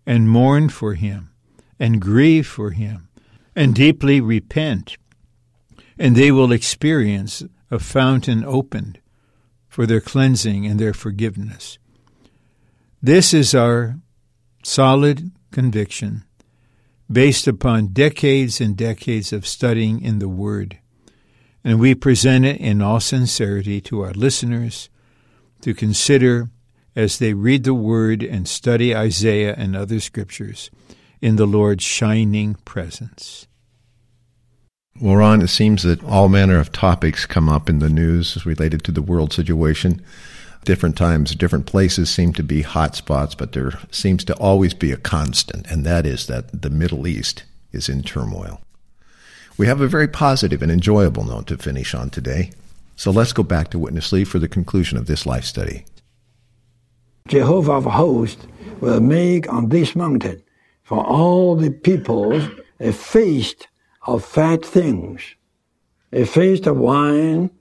and 0.05 0.29
mourn 0.29 0.69
for 0.69 0.93
him 0.95 1.31
and 1.79 2.01
grieve 2.01 2.47
for 2.47 2.71
him 2.71 3.09
and 3.55 3.73
deeply 3.73 4.19
repent, 4.21 4.97
and 5.97 6.15
they 6.15 6.31
will 6.31 6.51
experience 6.51 7.43
a 7.71 7.79
fountain 7.79 8.43
opened 8.43 8.99
for 9.67 9.85
their 9.85 10.01
cleansing 10.01 10.65
and 10.65 10.79
their 10.79 10.93
forgiveness. 10.93 11.77
This 13.01 13.33
is 13.33 13.53
our 13.53 13.97
solid 14.63 15.31
conviction 15.51 16.24
based 17.11 17.47
upon 17.47 17.87
decades 17.87 18.59
and 18.59 18.75
decades 18.75 19.31
of 19.31 19.45
studying 19.45 20.01
in 20.01 20.19
the 20.19 20.29
Word. 20.29 20.79
And 21.63 21.79
we 21.79 21.95
present 21.95 22.45
it 22.45 22.59
in 22.59 22.81
all 22.81 22.99
sincerity 22.99 23.81
to 23.81 24.01
our 24.01 24.13
listeners 24.13 24.89
to 25.61 25.73
consider 25.73 26.49
as 26.95 27.19
they 27.19 27.33
read 27.33 27.63
the 27.63 27.73
Word 27.73 28.23
and 28.23 28.47
study 28.47 28.95
Isaiah 28.95 29.55
and 29.57 29.75
other 29.75 29.99
scriptures 29.99 30.69
in 31.21 31.35
the 31.35 31.45
Lord's 31.45 31.83
shining 31.83 32.55
presence. 32.65 33.47
Well, 35.01 35.17
Ron, 35.17 35.41
it 35.41 35.47
seems 35.47 35.83
that 35.83 36.03
all 36.05 36.29
manner 36.29 36.57
of 36.57 36.71
topics 36.71 37.25
come 37.25 37.49
up 37.49 37.67
in 37.67 37.79
the 37.79 37.89
news 37.89 38.45
related 38.45 38.83
to 38.85 38.93
the 38.93 39.01
world 39.01 39.33
situation. 39.33 40.01
Different 40.65 40.97
times, 40.97 41.35
different 41.35 41.67
places 41.67 42.09
seem 42.09 42.33
to 42.33 42.41
be 42.41 42.63
hot 42.63 42.95
spots, 42.95 43.35
but 43.35 43.51
there 43.51 43.73
seems 43.91 44.23
to 44.25 44.35
always 44.37 44.73
be 44.73 44.91
a 44.91 44.97
constant, 44.97 45.67
and 45.67 45.85
that 45.85 46.07
is 46.07 46.25
that 46.25 46.63
the 46.63 46.71
Middle 46.71 47.05
East 47.05 47.43
is 47.71 47.87
in 47.87 48.01
turmoil. 48.01 48.59
We 49.57 49.67
have 49.67 49.79
a 49.79 49.87
very 49.87 50.07
positive 50.07 50.63
and 50.63 50.71
enjoyable 50.71 51.23
note 51.23 51.45
to 51.47 51.57
finish 51.57 51.93
on 51.93 52.09
today. 52.09 52.49
So 52.95 53.11
let's 53.11 53.31
go 53.31 53.43
back 53.43 53.69
to 53.69 53.79
Witness 53.79 54.11
Lee 54.11 54.23
for 54.23 54.39
the 54.39 54.47
conclusion 54.47 54.97
of 54.97 55.05
this 55.05 55.27
life 55.27 55.45
study. 55.45 55.85
Jehovah 57.27 57.73
of 57.73 57.85
hosts 57.85 58.47
will 58.81 59.01
make 59.01 59.47
on 59.53 59.69
this 59.69 59.95
mountain 59.95 60.41
for 60.81 61.05
all 61.05 61.55
the 61.55 61.69
peoples 61.69 62.43
a 62.79 62.91
feast 62.91 63.67
of 64.07 64.25
fat 64.25 64.65
things, 64.65 65.21
a 66.11 66.25
feast 66.25 66.65
of 66.65 66.77
wine 66.77 67.51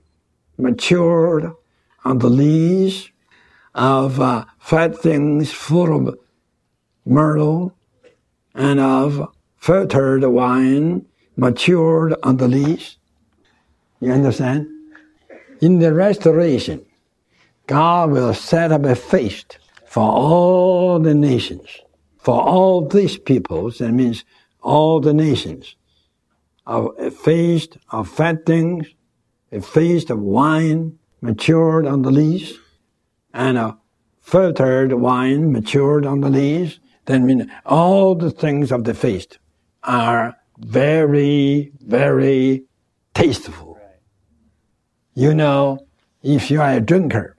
matured 0.57 1.51
on 2.05 2.19
the 2.19 2.29
lees, 2.29 3.09
of 3.73 4.21
uh, 4.21 4.45
fat 4.59 4.97
things 4.97 5.51
full 5.51 6.07
of 6.07 6.17
myrtle, 7.05 7.75
and 8.53 8.79
of 8.79 9.27
filtered 9.57 10.23
wine 10.23 11.05
matured 11.35 12.15
on 12.23 12.37
the 12.37 12.47
lees. 12.47 12.97
You 13.99 14.13
understand? 14.13 14.67
In 15.61 15.79
the 15.79 15.93
restoration, 15.93 16.85
God 17.67 18.11
will 18.11 18.33
set 18.33 18.71
up 18.71 18.85
a 18.85 18.95
feast 18.95 19.57
for 19.85 20.03
all 20.03 20.99
the 20.99 21.15
nations, 21.15 21.67
for 22.19 22.39
all 22.41 22.87
these 22.87 23.17
peoples, 23.17 23.79
that 23.79 23.91
means 23.91 24.23
all 24.61 24.99
the 24.99 25.13
nations, 25.13 25.75
a 26.67 27.11
feast 27.11 27.77
of 27.91 28.09
fat 28.09 28.45
things, 28.45 28.87
a 29.51 29.61
feast 29.61 30.09
of 30.09 30.19
wine 30.19 30.97
matured 31.25 31.85
on 31.85 32.03
the 32.03 32.11
lees, 32.11 32.57
and 33.33 33.57
a 33.57 33.77
filtered 34.21 34.93
wine 34.93 35.51
matured 35.51 36.05
on 36.05 36.21
the 36.21 36.29
lees. 36.29 36.79
Then 37.05 37.25
mean 37.25 37.51
all 37.65 38.15
the 38.15 38.31
things 38.31 38.71
of 38.71 38.83
the 38.83 38.93
feast 38.93 39.37
are 39.83 40.35
very, 40.57 41.71
very 41.81 42.65
tasteful. 43.13 43.79
You 45.13 45.33
know, 45.33 45.79
if 46.23 46.49
you 46.49 46.61
are 46.61 46.73
a 46.73 46.81
drinker, 46.81 47.37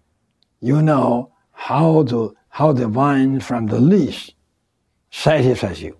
you 0.60 0.80
know 0.82 1.32
how 1.52 2.04
to 2.04 2.34
how 2.48 2.72
the 2.72 2.88
wine 2.88 3.40
from 3.40 3.66
the 3.66 3.80
lees 3.80 4.30
satisfies 5.10 5.82
you. 5.82 5.96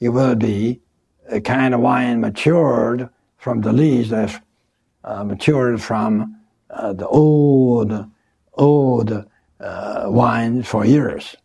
It 0.00 0.08
will 0.10 0.34
be 0.34 0.80
a 1.28 1.40
kind 1.40 1.74
of 1.74 1.80
wine 1.80 2.20
matured 2.20 3.08
from 3.36 3.60
the 3.60 3.72
lees 3.72 4.08
that 4.10 4.42
uh, 5.04 5.24
matured 5.24 5.82
from 5.82 6.41
uh, 6.72 6.92
the 6.92 7.06
old, 7.06 8.06
old 8.54 9.24
uh, 9.60 10.04
wine 10.06 10.62
for 10.62 10.84
years. 10.84 11.36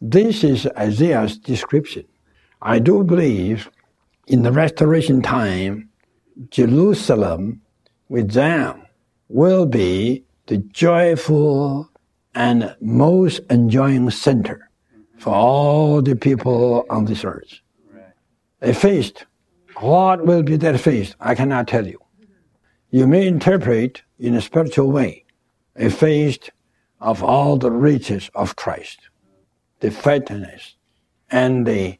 This 0.00 0.42
is 0.42 0.66
Isaiah's 0.76 1.38
description. 1.38 2.04
I 2.60 2.78
do 2.78 3.04
believe 3.04 3.70
in 4.26 4.42
the 4.42 4.52
restoration 4.52 5.22
time, 5.22 5.88
Jerusalem 6.50 7.60
with 8.08 8.32
them 8.32 8.86
will 9.28 9.66
be 9.66 10.24
the 10.46 10.58
joyful 10.58 11.90
and 12.34 12.74
most 12.80 13.40
enjoying 13.50 14.10
center 14.10 14.68
for 15.18 15.34
all 15.34 16.02
the 16.02 16.16
people 16.16 16.84
on 16.90 17.04
this 17.04 17.24
earth. 17.24 17.60
A 18.60 18.72
feast. 18.72 19.24
What 19.76 20.24
will 20.24 20.42
be 20.42 20.56
that 20.56 20.80
feast? 20.80 21.16
I 21.20 21.34
cannot 21.34 21.68
tell 21.68 21.86
you. 21.86 22.01
You 22.94 23.06
may 23.06 23.26
interpret 23.26 24.02
in 24.18 24.34
a 24.34 24.42
spiritual 24.42 24.92
way 24.92 25.24
a 25.74 25.88
feast 25.88 26.50
of 27.00 27.22
all 27.22 27.56
the 27.56 27.70
riches 27.70 28.30
of 28.34 28.54
Christ, 28.54 28.98
the 29.80 29.90
fatness 29.90 30.74
and 31.30 31.66
the, 31.66 31.98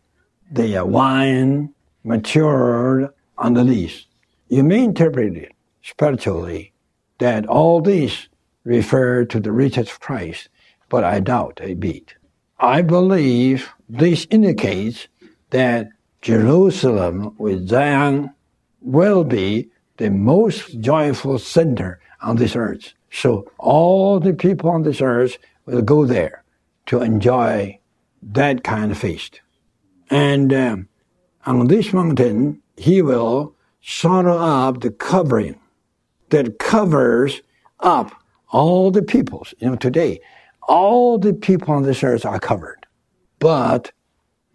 the 0.51 0.85
wine 0.85 1.73
matured 2.05 3.09
on 3.39 3.55
the 3.55 3.65
lees. 3.65 4.07
You 4.49 4.65
may 4.65 4.85
interpret 4.85 5.35
it 5.35 5.53
spiritually 5.81 6.75
that 7.21 7.47
all 7.47 7.81
these 7.81 8.29
refer 8.65 9.25
to 9.25 9.41
the 9.41 9.51
riches 9.51 9.89
of 9.89 10.01
Christ, 10.01 10.51
but 10.91 11.05
I 11.05 11.21
doubt 11.21 11.59
a 11.63 11.73
bit. 11.73 12.17
I 12.61 12.83
believe 12.83 13.71
this 13.89 14.27
indicates 14.31 15.09
that 15.49 15.89
Jerusalem 16.21 17.35
with 17.39 17.71
Zion 17.71 18.35
will 18.83 19.25
be 19.25 19.71
the 20.03 20.11
most 20.11 20.81
joyful 20.81 21.39
center 21.39 22.01
on 22.23 22.35
this 22.35 22.57
earth. 22.57 22.93
So 23.13 23.49
all 23.59 24.19
the 24.19 24.35
people 24.35 24.69
on 24.69 24.83
this 24.83 25.01
earth 25.01 25.39
will 25.65 25.83
go 25.83 26.07
there 26.07 26.43
to 26.87 27.03
enjoy 27.03 27.79
that 28.21 28.65
kind 28.65 28.91
of 28.91 28.99
feast. 28.99 29.41
And 30.11 30.53
um, 30.53 30.89
on 31.47 31.69
this 31.69 31.93
mountain, 31.93 32.61
he 32.77 33.01
will 33.01 33.55
sorrow 33.81 34.39
up 34.39 34.81
the 34.81 34.91
covering 34.91 35.61
that 36.31 36.59
covers 36.59 37.41
up 37.79 38.11
all 38.51 38.91
the 38.91 39.03
peoples. 39.03 39.55
You 39.59 39.71
know, 39.71 39.77
today, 39.77 40.21
all 40.67 41.17
the 41.17 41.33
people 41.33 41.75
on 41.75 41.85
this 41.85 42.03
earth 42.03 42.27
are 42.27 42.41
covered. 42.41 42.87
But 43.39 43.93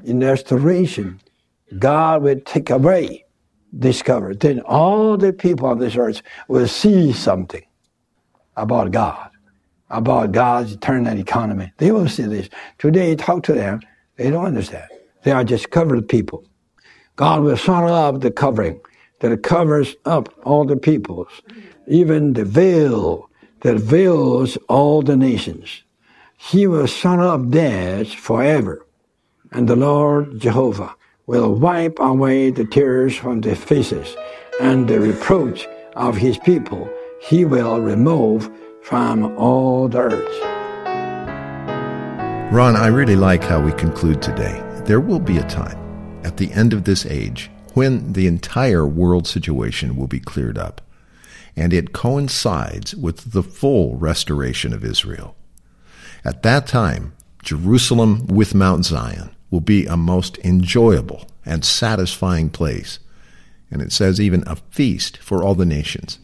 in 0.04 0.20
restoration, 0.20 1.22
God 1.80 2.24
will 2.24 2.42
take 2.42 2.70
away 2.70 3.24
this 3.80 4.02
cover. 4.02 4.34
Then 4.34 4.60
all 4.62 5.18
the 5.18 5.34
people 5.34 5.68
on 5.68 5.80
this 5.80 5.96
earth 5.96 6.22
will 6.48 6.68
see 6.68 7.14
something 7.14 7.64
about 8.56 8.92
God, 8.92 9.30
about 9.90 10.32
God's 10.32 10.74
eternal 10.74 11.18
economy. 11.18 11.72
They 11.78 11.92
will 11.92 12.10
see 12.10 12.24
this. 12.24 12.50
Today, 12.78 13.16
talk 13.16 13.44
to 13.44 13.54
them, 13.54 13.82
they 14.16 14.30
don't 14.30 14.46
understand. 14.46 14.90
They 15.24 15.32
are 15.32 15.44
just 15.44 15.70
covered 15.70 16.10
people. 16.10 16.44
God 17.16 17.44
will 17.44 17.58
sorrow 17.58 17.94
up 17.94 18.22
the 18.22 18.32
covering 18.32 18.80
that 19.20 19.44
covers 19.44 19.96
up 20.06 20.34
all 20.44 20.66
the 20.66 20.78
peoples, 20.78 21.30
even 21.88 22.34
the 22.34 22.46
veil 22.46 23.30
that 23.62 23.78
veils 23.78 24.58
all 24.70 25.02
the 25.02 25.18
nations. 25.18 25.84
He 26.38 26.68
will 26.68 26.88
sorrow 26.88 27.30
up 27.30 27.50
theirs 27.50 28.14
forever. 28.14 28.86
And 29.52 29.68
the 29.68 29.76
Lord 29.76 30.40
Jehovah 30.40 30.96
will 31.28 31.54
wipe 31.54 32.00
away 32.00 32.50
the 32.50 32.64
tears 32.64 33.14
from 33.16 33.42
their 33.42 33.56
faces, 33.56 34.16
and 34.62 34.88
the 34.88 34.98
reproach 34.98 35.68
of 35.98 36.16
his 36.16 36.38
people 36.40 36.90
he 37.22 37.44
will 37.44 37.82
remove 37.82 38.50
from 38.82 39.38
all 39.38 39.90
the 39.90 40.00
earth. 40.00 40.44
Ron, 42.54 42.78
I 42.78 42.88
really 42.88 43.18
like 43.18 43.44
how 43.44 43.60
we 43.62 43.74
conclude 43.74 44.22
today. 44.22 44.64
There 44.86 45.02
will 45.02 45.20
be 45.20 45.38
a 45.38 45.50
time 45.50 45.78
at 46.24 46.38
the 46.38 46.50
end 46.54 46.72
of 46.72 46.86
this 46.86 47.06
age 47.06 47.52
when 47.74 48.14
the 48.14 48.26
entire 48.26 48.88
world 48.88 49.28
situation 49.28 49.98
will 49.98 50.08
be 50.08 50.22
cleared 50.22 50.58
up, 50.58 50.80
and 51.58 51.74
it 51.74 51.92
coincides 51.92 52.96
with 52.96 53.34
the 53.34 53.44
full 53.44 53.98
restoration 53.98 54.72
of 54.72 54.86
Israel. 54.86 55.36
At 56.24 56.42
that 56.44 56.68
time, 56.68 57.14
Jerusalem 57.44 58.28
with 58.28 58.56
Mount 58.56 58.86
Zion 58.86 59.36
will 59.50 59.62
be 59.62 59.86
a 59.86 59.98
most 59.98 60.38
enjoyable 60.40 61.28
and 61.46 61.64
satisfying 61.64 62.50
place, 62.50 63.00
and 63.72 63.82
it 63.82 63.92
says 63.92 64.20
even 64.20 64.44
a 64.48 64.56
feast 64.72 65.18
for 65.18 65.44
all 65.44 65.56
the 65.56 65.66
nations. 65.66 66.20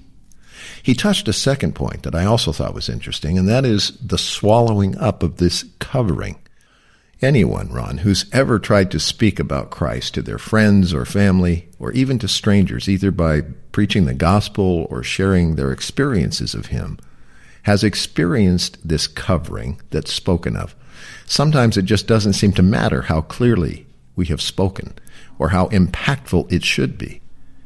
He 0.82 0.94
touched 0.94 1.28
a 1.28 1.34
second 1.34 1.76
point 1.76 2.04
that 2.04 2.16
I 2.16 2.26
also 2.26 2.52
thought 2.52 2.74
was 2.74 2.90
interesting, 2.90 3.38
and 3.38 3.48
that 3.48 3.66
is 3.66 3.98
the 3.98 4.18
swallowing 4.18 4.98
up 4.98 5.24
of 5.24 5.38
this 5.38 5.66
covering. 5.80 6.38
Anyone, 7.22 7.72
Ron, 7.72 8.00
who's 8.00 8.26
ever 8.34 8.60
tried 8.60 8.92
to 8.92 9.00
speak 9.00 9.40
about 9.40 9.72
Christ 9.72 10.14
to 10.16 10.22
their 10.22 10.38
friends 10.38 10.94
or 10.94 11.06
family, 11.06 11.70
or 11.80 11.94
even 11.94 12.20
to 12.20 12.28
strangers, 12.28 12.90
either 12.90 13.12
by 13.12 13.42
preaching 13.72 14.06
the 14.06 14.14
gospel 14.14 14.88
or 14.90 15.04
sharing 15.04 15.56
their 15.56 15.72
experiences 15.72 16.54
of 16.54 16.68
Him, 16.68 17.00
has 17.64 17.84
experienced 17.84 18.78
this 18.86 19.08
covering 19.08 19.80
that's 19.90 20.12
spoken 20.12 20.58
of. 20.58 20.76
Sometimes 21.34 21.78
it 21.78 21.86
just 21.86 22.06
doesn't 22.06 22.34
seem 22.34 22.52
to 22.52 22.62
matter 22.62 23.02
how 23.02 23.22
clearly 23.22 23.88
we 24.16 24.28
have 24.28 24.40
spoken 24.40 24.94
or 25.40 25.50
how 25.50 25.68
impactful 25.70 26.52
it 26.52 26.64
should 26.64 26.96
be 26.96 27.22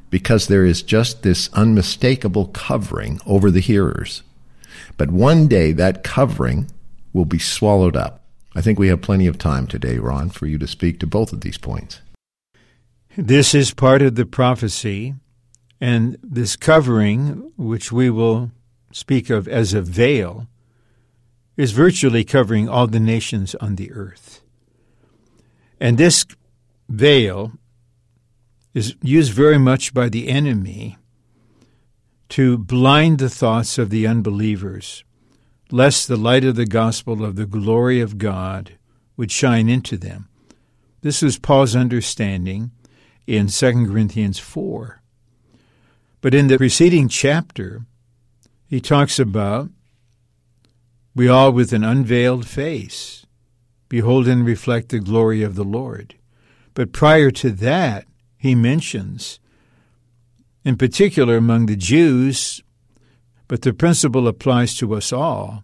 because 0.10 0.48
there 0.48 0.64
is 0.64 0.82
just 0.82 1.22
this 1.22 1.50
unmistakable 1.52 2.46
covering 2.54 3.20
over 3.26 3.52
the 3.52 3.60
hearers. 3.60 4.24
But 4.96 5.12
one 5.12 5.50
day 5.50 5.74
that 5.74 6.06
covering 6.06 6.72
will 7.12 7.26
be 7.26 7.40
swallowed 7.40 7.98
up. 7.98 8.24
I 8.56 8.62
think 8.62 8.80
we 8.80 8.88
have 8.88 9.02
plenty 9.02 9.28
of 9.28 9.38
time 9.38 9.68
today, 9.68 9.98
Ron, 9.98 10.30
for 10.30 10.46
you 10.46 10.58
to 10.60 10.66
speak 10.66 11.02
to 11.02 11.06
both 11.06 11.34
of 11.34 11.42
these 11.42 11.58
points. 11.58 12.00
This 13.18 13.54
is 13.54 13.74
part 13.74 14.02
of 14.02 14.16
the 14.16 14.26
prophecy, 14.26 15.16
and 15.82 16.18
this 16.24 16.56
covering, 16.56 17.52
which 17.58 17.92
we 17.92 18.10
will 18.10 18.50
speak 18.94 19.30
of 19.30 19.46
as 19.46 19.74
a 19.74 19.82
veil, 19.82 20.48
is 21.58 21.72
virtually 21.72 22.24
covering 22.24 22.70
all 22.70 22.88
the 22.88 23.00
nations 23.00 23.56
on 23.56 23.76
the 23.76 23.92
earth. 23.92 24.42
And 25.80 25.98
this 25.98 26.26
veil 26.88 27.52
is 28.74 28.96
used 29.02 29.34
very 29.34 29.58
much 29.58 29.94
by 29.94 30.08
the 30.08 30.30
enemy 30.30 30.98
to 32.30 32.58
blind 32.58 33.20
the 33.20 33.30
thoughts 33.30 33.78
of 33.78 33.90
the 33.90 34.06
unbelievers, 34.06 35.04
lest 35.72 36.08
the 36.08 36.16
light 36.16 36.46
of 36.46 36.56
the 36.56 36.66
gospel 36.66 37.24
of 37.26 37.36
the 37.36 37.46
glory 37.46 38.00
of 38.00 38.18
God 38.18 38.78
would 39.16 39.32
shine 39.32 39.68
into 39.68 39.98
them. 39.98 40.30
This 41.02 41.22
was 41.22 41.40
Paul's 41.40 41.76
understanding, 41.76 42.72
in 43.28 43.48
2 43.48 43.88
Corinthians 43.88 44.40
4. 44.40 45.02
But 46.22 46.34
in 46.34 46.48
the 46.48 46.58
preceding 46.58 47.10
chapter, 47.10 47.86
he 48.68 48.80
talks 48.80 49.20
about 49.20 49.70
we 51.18 51.28
all 51.28 51.52
with 51.52 51.74
an 51.74 51.84
unveiled 51.84 52.48
face 52.48 53.26
behold 53.90 54.28
and 54.28 54.46
reflect 54.46 54.90
the 54.90 55.00
glory 55.00 55.42
of 55.42 55.56
the 55.56 55.64
Lord. 55.64 56.14
But 56.76 56.94
prior 56.94 57.32
to 57.32 57.50
that, 57.50 58.06
he 58.38 58.54
mentions, 58.54 59.40
in 60.64 60.78
particular 60.78 61.36
among 61.36 61.66
the 61.66 61.76
Jews, 61.76 62.62
but 63.48 63.64
the 63.64 63.74
principle 63.74 64.28
applies 64.28 64.76
to 64.76 64.94
us 64.94 65.12
all, 65.12 65.64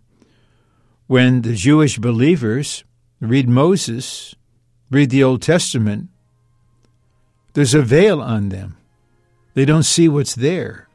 when 1.05 1.43
the 1.43 1.53
Jewish 1.53 1.99
believers 1.99 2.83
read 3.19 3.47
Moses, 3.47 4.33
read 4.89 5.11
the 5.11 5.23
Old 5.23 5.43
Testament, 5.43 6.09
there's 7.53 7.75
a 7.75 7.83
veil 7.83 8.19
on 8.21 8.49
them. 8.49 8.77
They 9.53 9.65
don't 9.65 9.83
see 9.83 10.09
what's 10.09 10.33
there. 10.33 10.87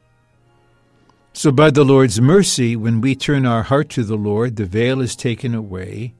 So, 1.39 1.53
by 1.53 1.71
the 1.71 1.85
Lord's 1.85 2.19
mercy, 2.19 2.75
when 2.75 2.99
we 2.99 3.15
turn 3.15 3.45
our 3.45 3.63
heart 3.63 3.87
to 3.91 4.03
the 4.03 4.17
Lord, 4.17 4.57
the 4.57 4.65
veil 4.65 4.99
is 4.99 5.15
taken 5.15 5.55
away, 5.55 6.13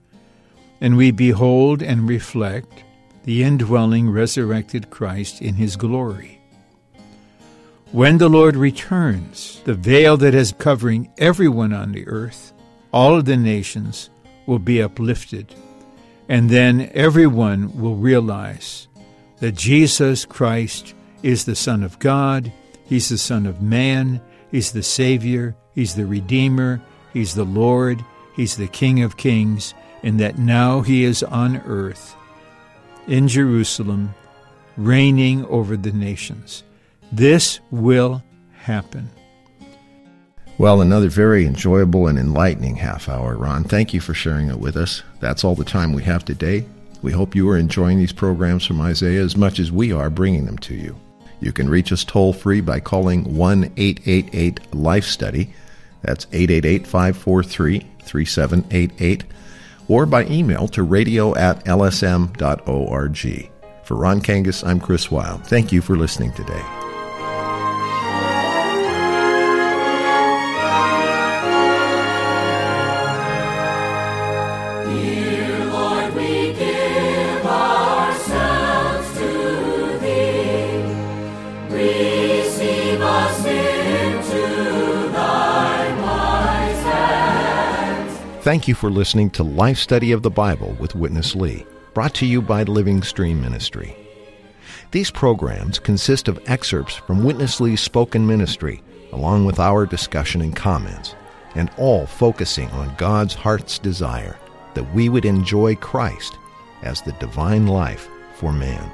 and 0.79 0.95
we 0.95 1.11
behold 1.11 1.83
and 1.83 2.07
reflect 2.07 2.85
the 3.25 3.43
indwelling 3.43 4.09
resurrected 4.09 4.89
Christ 4.89 5.41
in 5.41 5.55
his 5.55 5.75
glory. 5.75 6.39
When 7.91 8.17
the 8.17 8.29
Lord 8.29 8.55
returns, 8.55 9.61
the 9.65 9.73
veil 9.73 10.15
that 10.15 10.33
is 10.33 10.53
covering 10.53 11.11
everyone 11.17 11.73
on 11.73 11.91
the 11.91 12.07
earth, 12.07 12.53
all 12.93 13.17
of 13.17 13.25
the 13.25 13.35
nations, 13.35 14.09
will 14.45 14.57
be 14.57 14.81
uplifted, 14.81 15.53
and 16.29 16.49
then 16.49 16.89
everyone 16.93 17.77
will 17.77 17.97
realize 17.97 18.87
that 19.41 19.55
Jesus 19.55 20.23
Christ 20.23 20.93
is 21.23 21.43
the 21.43 21.57
Son 21.57 21.83
of 21.83 21.99
God, 21.99 22.53
He's 22.85 23.09
the 23.09 23.17
Son 23.17 23.45
of 23.45 23.61
Man, 23.61 24.21
He's 24.51 24.71
the 24.71 24.83
Savior, 24.83 25.55
He's 25.75 25.95
the 25.95 26.05
Redeemer, 26.05 26.81
He's 27.13 27.35
the 27.35 27.43
Lord, 27.43 28.03
He's 28.35 28.57
the 28.57 28.67
King 28.67 29.03
of 29.03 29.17
Kings, 29.17 29.73
and 30.03 30.19
that 30.19 30.37
now 30.37 30.81
He 30.81 31.03
is 31.03 31.23
on 31.23 31.57
earth 31.65 32.15
in 33.07 33.27
Jerusalem, 33.27 34.13
reigning 34.77 35.45
over 35.45 35.75
the 35.75 35.91
nations. 35.91 36.63
This 37.11 37.59
will 37.71 38.23
happen. 38.53 39.09
Well, 40.57 40.81
another 40.81 41.09
very 41.09 41.45
enjoyable 41.45 42.07
and 42.07 42.19
enlightening 42.19 42.75
half 42.75 43.07
hour, 43.07 43.37
Ron. 43.37 43.63
Thank 43.63 43.93
you 43.93 44.01
for 44.01 44.13
sharing 44.13 44.49
it 44.49 44.59
with 44.59 44.75
us. 44.75 45.03
That's 45.21 45.43
all 45.43 45.55
the 45.55 45.63
time 45.63 45.93
we 45.93 46.03
have 46.03 46.25
today. 46.25 46.65
We 47.01 47.13
hope 47.13 47.33
you 47.33 47.49
are 47.49 47.57
enjoying 47.57 47.97
these 47.97 48.11
programs 48.11 48.65
from 48.65 48.81
Isaiah 48.81 49.23
as 49.23 49.37
much 49.37 49.57
as 49.59 49.71
we 49.71 49.93
are 49.93 50.09
bringing 50.09 50.45
them 50.45 50.57
to 50.59 50.75
you. 50.75 50.99
You 51.39 51.51
can 51.51 51.69
reach 51.69 51.91
us 51.91 52.03
toll 52.03 52.33
free 52.33 52.61
by 52.61 52.79
calling 52.79 53.35
1 53.35 53.73
888 53.77 54.75
Life 54.75 55.05
Study. 55.05 55.53
That's 56.01 56.27
888 56.31 56.85
543 56.87 57.79
3788. 58.01 59.23
Or 59.87 60.05
by 60.05 60.25
email 60.25 60.67
to 60.69 60.83
radio 60.83 61.35
at 61.35 61.65
lsm.org. 61.65 63.49
For 63.83 63.95
Ron 63.95 64.21
Kangas, 64.21 64.67
I'm 64.67 64.79
Chris 64.79 65.09
Wild. 65.09 65.47
Thank 65.47 65.71
you 65.71 65.81
for 65.81 65.97
listening 65.97 66.31
today. 66.33 66.78
Thank 88.49 88.67
you 88.67 88.73
for 88.73 88.89
listening 88.89 89.29
to 89.31 89.43
Life 89.43 89.77
Study 89.77 90.11
of 90.11 90.23
the 90.23 90.31
Bible 90.31 90.75
with 90.79 90.95
Witness 90.95 91.35
Lee, 91.35 91.67
brought 91.93 92.15
to 92.15 92.25
you 92.25 92.41
by 92.41 92.63
Living 92.63 93.03
Stream 93.03 93.39
Ministry. 93.39 93.95
These 94.89 95.11
programs 95.11 95.77
consist 95.77 96.27
of 96.27 96.41
excerpts 96.47 96.95
from 96.95 97.23
Witness 97.23 97.61
Lee's 97.61 97.79
spoken 97.79 98.25
ministry, 98.25 98.81
along 99.11 99.45
with 99.45 99.59
our 99.59 99.85
discussion 99.85 100.41
and 100.41 100.55
comments, 100.55 101.13
and 101.53 101.69
all 101.77 102.07
focusing 102.07 102.67
on 102.71 102.95
God's 102.95 103.35
heart's 103.35 103.77
desire 103.77 104.35
that 104.73 104.95
we 104.95 105.09
would 105.09 105.25
enjoy 105.25 105.75
Christ 105.75 106.35
as 106.81 107.03
the 107.03 107.13
divine 107.19 107.67
life 107.67 108.09
for 108.33 108.51
man. 108.51 108.91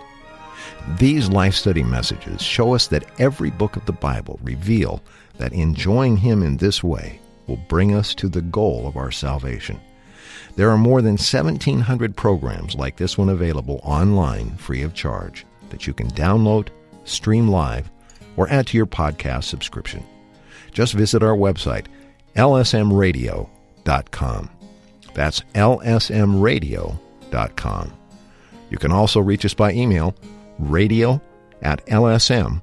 These 1.00 1.30
life 1.30 1.56
study 1.56 1.82
messages 1.82 2.42
show 2.42 2.76
us 2.76 2.88
that 2.88 3.10
every 3.22 3.52
book 3.52 3.78
of 3.78 3.86
the 3.86 3.94
Bible 3.94 4.38
reveal 4.44 5.02
that 5.38 5.54
enjoying 5.54 6.18
Him 6.18 6.44
in 6.44 6.58
this 6.58 6.84
way 6.84 7.22
will 7.48 7.60
bring 7.68 7.94
us 7.94 8.16
to 8.16 8.30
the 8.30 8.42
goal 8.42 8.88
of 8.88 8.98
our 8.98 9.12
salvation. 9.12 9.80
There 10.56 10.70
are 10.70 10.78
more 10.78 11.02
than 11.02 11.14
1,700 11.14 12.16
programs 12.16 12.76
like 12.76 12.98
this 12.98 13.18
one 13.18 13.30
available 13.30 13.80
online 13.84 14.56
free 14.58 14.84
of 14.84 14.94
charge 14.94 15.46
that 15.70 15.88
you 15.88 15.94
can 15.94 16.10
download, 16.12 16.68
stream 17.04 17.48
live, 17.50 17.90
or 18.38 18.48
add 18.50 18.68
to 18.68 18.78
your 18.78 18.86
podcast 18.86 19.46
subscription. 19.46 20.04
Just 20.72 20.94
visit 20.94 21.24
our 21.24 21.36
website, 21.36 21.88
lsmradio.com. 22.36 24.50
That's 25.14 25.42
lsmradio.com. 25.54 27.94
You 28.70 28.78
can 28.78 28.92
also 28.92 29.20
reach 29.20 29.46
us 29.46 29.54
by 29.54 29.74
email, 29.74 30.16
radio 30.60 31.22
at 31.62 31.86
lsm.org. 31.86 32.62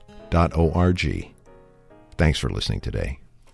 Thanks 2.19 2.39
for 2.39 2.51
listening 2.51 2.81
today. 2.81 3.22